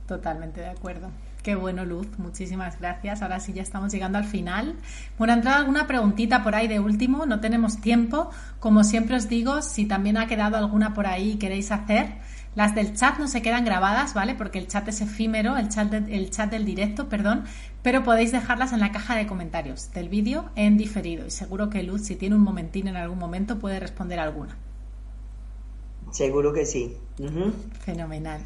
Totalmente 0.07 0.61
de 0.61 0.69
acuerdo. 0.69 1.11
Qué 1.43 1.55
bueno, 1.55 1.85
Luz. 1.85 2.07
Muchísimas 2.19 2.79
gracias. 2.81 3.23
Ahora 3.23 3.41
sí 3.41 3.53
ya 3.53 3.63
estamos 3.63 3.93
llegando 3.93 4.19
al 4.19 4.25
final. 4.25 4.75
Bueno, 5.17 5.33
ha 5.33 5.37
entrado 5.37 5.59
alguna 5.59 5.87
preguntita 5.87 6.43
por 6.43 6.55
ahí 6.55 6.69
de 6.69 6.81
último. 6.81 7.27
No 7.27 7.41
tenemos 7.41 7.81
tiempo. 7.81 8.31
Como 8.61 8.85
siempre 8.85 9.17
os 9.17 9.29
digo, 9.29 9.63
si 9.63 9.87
también 9.87 10.17
ha 10.17 10.27
quedado 10.27 10.57
alguna 10.57 10.95
por 10.95 11.07
ahí 11.07 11.33
y 11.33 11.37
queréis 11.37 11.71
hacer, 11.71 12.17
las 12.55 12.75
del 12.75 12.95
chat 12.95 13.19
no 13.19 13.29
se 13.29 13.41
quedan 13.41 13.65
grabadas, 13.65 14.15
¿vale? 14.15 14.35
Porque 14.35 14.59
el 14.59 14.67
chat 14.67 14.89
es 14.89 15.01
efímero, 15.01 15.57
el 15.57 15.69
chat, 15.69 15.93
el 15.93 16.31
chat 16.31 16.51
del 16.51 16.65
directo, 16.65 17.09
perdón, 17.09 17.45
pero 17.83 18.03
podéis 18.03 18.33
dejarlas 18.33 18.73
en 18.73 18.81
la 18.81 18.91
caja 18.91 19.15
de 19.15 19.27
comentarios 19.27 19.93
del 19.93 20.09
vídeo 20.09 20.51
en 20.57 20.77
diferido 20.77 21.25
y 21.25 21.31
seguro 21.31 21.71
que 21.71 21.85
Luz, 21.85 22.03
si 22.03 22.17
tiene 22.17 22.35
un 22.35 22.43
momentín 22.43 22.89
en 22.89 22.97
algún 22.97 23.19
momento, 23.19 23.61
puede 23.61 23.79
responder 23.79 24.19
alguna. 24.19 24.57
Seguro 26.11 26.53
que 26.53 26.67
sí. 26.67 26.97
Fenomenal. 27.81 28.41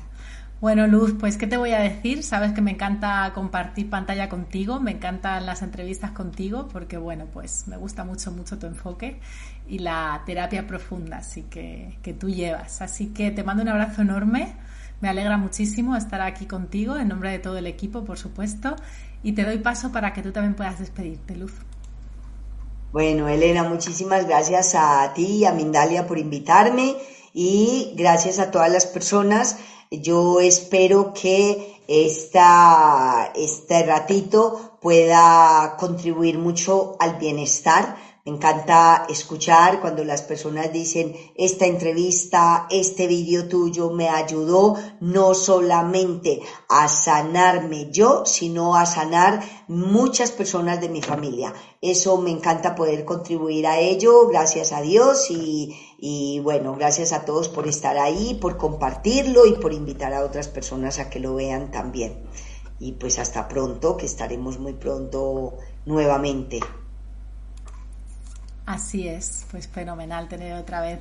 Bueno, 0.63 0.87
Luz, 0.87 1.15
pues 1.19 1.39
¿qué 1.39 1.49
te 1.49 1.57
voy 1.57 1.73
a 1.73 1.81
decir? 1.81 2.23
Sabes 2.23 2.53
que 2.53 2.61
me 2.61 2.71
encanta 2.71 3.33
compartir 3.35 3.91
pantalla 3.91 4.29
contigo, 4.29 4.79
me 4.79 4.93
encantan 4.93 5.45
las 5.45 5.61
entrevistas 5.61 6.13
contigo 6.13 6.69
porque, 6.73 6.99
bueno, 6.99 7.27
pues 7.33 7.65
me 7.67 7.77
gusta 7.77 8.05
mucho, 8.05 8.31
mucho 8.31 8.61
tu 8.61 8.69
enfoque 8.69 9.19
y 9.67 9.81
la 9.81 10.23
terapia 10.25 10.69
profunda 10.69 11.17
así 11.17 11.43
que, 11.43 11.99
que 12.05 12.13
tú 12.13 12.31
llevas. 12.31 12.81
Así 12.81 13.09
que 13.09 13.33
te 13.33 13.43
mando 13.43 13.65
un 13.65 13.71
abrazo 13.71 14.03
enorme, 14.03 14.55
me 15.01 15.09
alegra 15.09 15.37
muchísimo 15.37 15.97
estar 15.97 16.21
aquí 16.21 16.47
contigo 16.47 16.97
en 16.97 17.09
nombre 17.09 17.33
de 17.33 17.41
todo 17.41 17.59
el 17.59 17.67
equipo, 17.67 18.05
por 18.05 18.17
supuesto, 18.17 18.77
y 19.25 19.33
te 19.33 19.43
doy 19.43 19.59
paso 19.59 19.91
para 19.91 20.13
que 20.13 20.23
tú 20.23 20.31
también 20.31 20.55
puedas 20.55 20.79
despedirte, 20.79 21.35
Luz. 21.35 21.55
Bueno, 22.93 23.27
Elena, 23.27 23.65
muchísimas 23.65 24.29
gracias 24.29 24.77
a 24.77 25.13
ti 25.13 25.39
y 25.39 25.45
a 25.45 25.53
Mindalia 25.53 26.07
por 26.07 26.19
invitarme 26.19 26.95
y 27.35 27.95
gracias 27.97 28.39
a 28.39 28.53
todas 28.53 28.71
las 28.71 28.87
personas 28.87 29.57
yo 30.01 30.41
espero 30.41 31.13
que 31.13 31.83
esta, 31.89 33.33
este 33.35 33.85
ratito 33.85 34.79
pueda 34.81 35.77
contribuir 35.79 36.39
mucho 36.39 36.97
al 36.99 37.17
bienestar 37.19 37.97
me 38.25 38.37
encanta 38.37 39.07
escuchar 39.09 39.81
cuando 39.81 40.05
las 40.05 40.23
personas 40.23 40.73
dicen, 40.73 41.13
esta 41.35 41.67
entrevista, 41.67 42.69
este 42.71 43.09
vídeo 43.09 43.49
tuyo 43.49 43.91
me 43.91 44.09
ayudó 44.09 44.77
no 45.01 45.35
solamente 45.35 46.41
a 46.69 46.87
sanarme 46.87 47.91
yo, 47.91 48.25
sino 48.25 48.77
a 48.77 48.87
sanar 48.87 49.43
muchas 49.67 50.31
personas 50.31 50.81
de 50.81 50.89
mi 50.89 51.03
familia. 51.03 51.53
Eso 51.83 52.17
me 52.17 52.31
encanta 52.31 52.77
poder 52.77 53.05
contribuir 53.05 53.67
a 53.67 53.81
ello, 53.81 54.29
gracias 54.29 54.71
a 54.71 54.81
Dios 54.83 55.29
y, 55.33 55.77
y 55.99 56.39
bueno, 56.39 56.77
gracias 56.77 57.13
a 57.13 57.25
todos 57.25 57.49
por 57.49 57.67
estar 57.67 57.99
ahí, 57.99 58.39
por 58.41 58.57
compartirlo 58.57 59.47
y 59.47 59.55
por 59.55 59.73
invitar 59.73 60.15
a 60.15 60.25
otras 60.25 60.47
personas 60.47 61.01
a 61.01 61.11
que 61.11 61.19
lo 61.19 61.35
vean 61.35 61.73
también. 61.73 62.23
Y 62.79 62.93
pues 62.93 63.19
hasta 63.19 63.49
pronto, 63.49 63.97
que 63.97 64.07
estaremos 64.07 64.61
muy 64.61 64.75
pronto 64.75 65.59
nuevamente. 65.85 66.61
Así 68.65 69.09
es, 69.09 69.45
pues 69.51 69.67
fenomenal 69.67 70.29
tener 70.29 70.55
otra 70.55 70.83
vez 70.83 71.01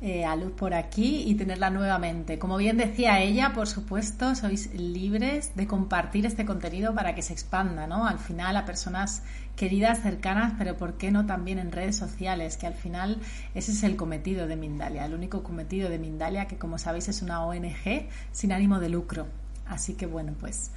eh, 0.00 0.24
a 0.24 0.36
Luz 0.36 0.52
por 0.52 0.74
aquí 0.74 1.24
y 1.26 1.34
tenerla 1.34 1.70
nuevamente. 1.70 2.38
Como 2.38 2.56
bien 2.56 2.76
decía 2.76 3.20
ella, 3.20 3.52
por 3.52 3.66
supuesto, 3.66 4.36
sois 4.36 4.72
libres 4.72 5.56
de 5.56 5.66
compartir 5.66 6.24
este 6.24 6.46
contenido 6.46 6.94
para 6.94 7.16
que 7.16 7.22
se 7.22 7.32
expanda, 7.32 7.88
¿no? 7.88 8.06
Al 8.06 8.20
final 8.20 8.56
a 8.56 8.64
personas 8.64 9.24
queridas, 9.56 10.00
cercanas, 10.00 10.54
pero 10.56 10.76
¿por 10.76 10.98
qué 10.98 11.10
no 11.10 11.26
también 11.26 11.58
en 11.58 11.72
redes 11.72 11.96
sociales? 11.96 12.56
Que 12.56 12.68
al 12.68 12.74
final 12.74 13.20
ese 13.56 13.72
es 13.72 13.82
el 13.82 13.96
cometido 13.96 14.46
de 14.46 14.54
Mindalia, 14.54 15.04
el 15.04 15.14
único 15.14 15.42
cometido 15.42 15.90
de 15.90 15.98
Mindalia, 15.98 16.46
que 16.46 16.58
como 16.58 16.78
sabéis 16.78 17.08
es 17.08 17.20
una 17.20 17.44
ONG 17.44 18.06
sin 18.30 18.52
ánimo 18.52 18.78
de 18.78 18.90
lucro. 18.90 19.26
Así 19.66 19.94
que 19.94 20.06
bueno, 20.06 20.32
pues 20.38 20.70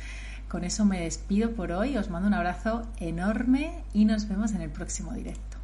con 0.49 0.63
eso 0.63 0.83
me 0.83 0.99
despido 0.99 1.51
por 1.51 1.71
hoy, 1.71 1.95
os 1.95 2.09
mando 2.09 2.27
un 2.27 2.33
abrazo 2.33 2.87
enorme 2.99 3.83
y 3.93 4.05
nos 4.05 4.27
vemos 4.27 4.53
en 4.53 4.61
el 4.61 4.71
próximo 4.71 5.13
directo. 5.13 5.57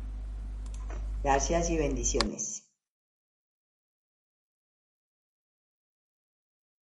Gracias 1.23 1.71
y 1.71 1.77
bendiciones. 1.77 2.66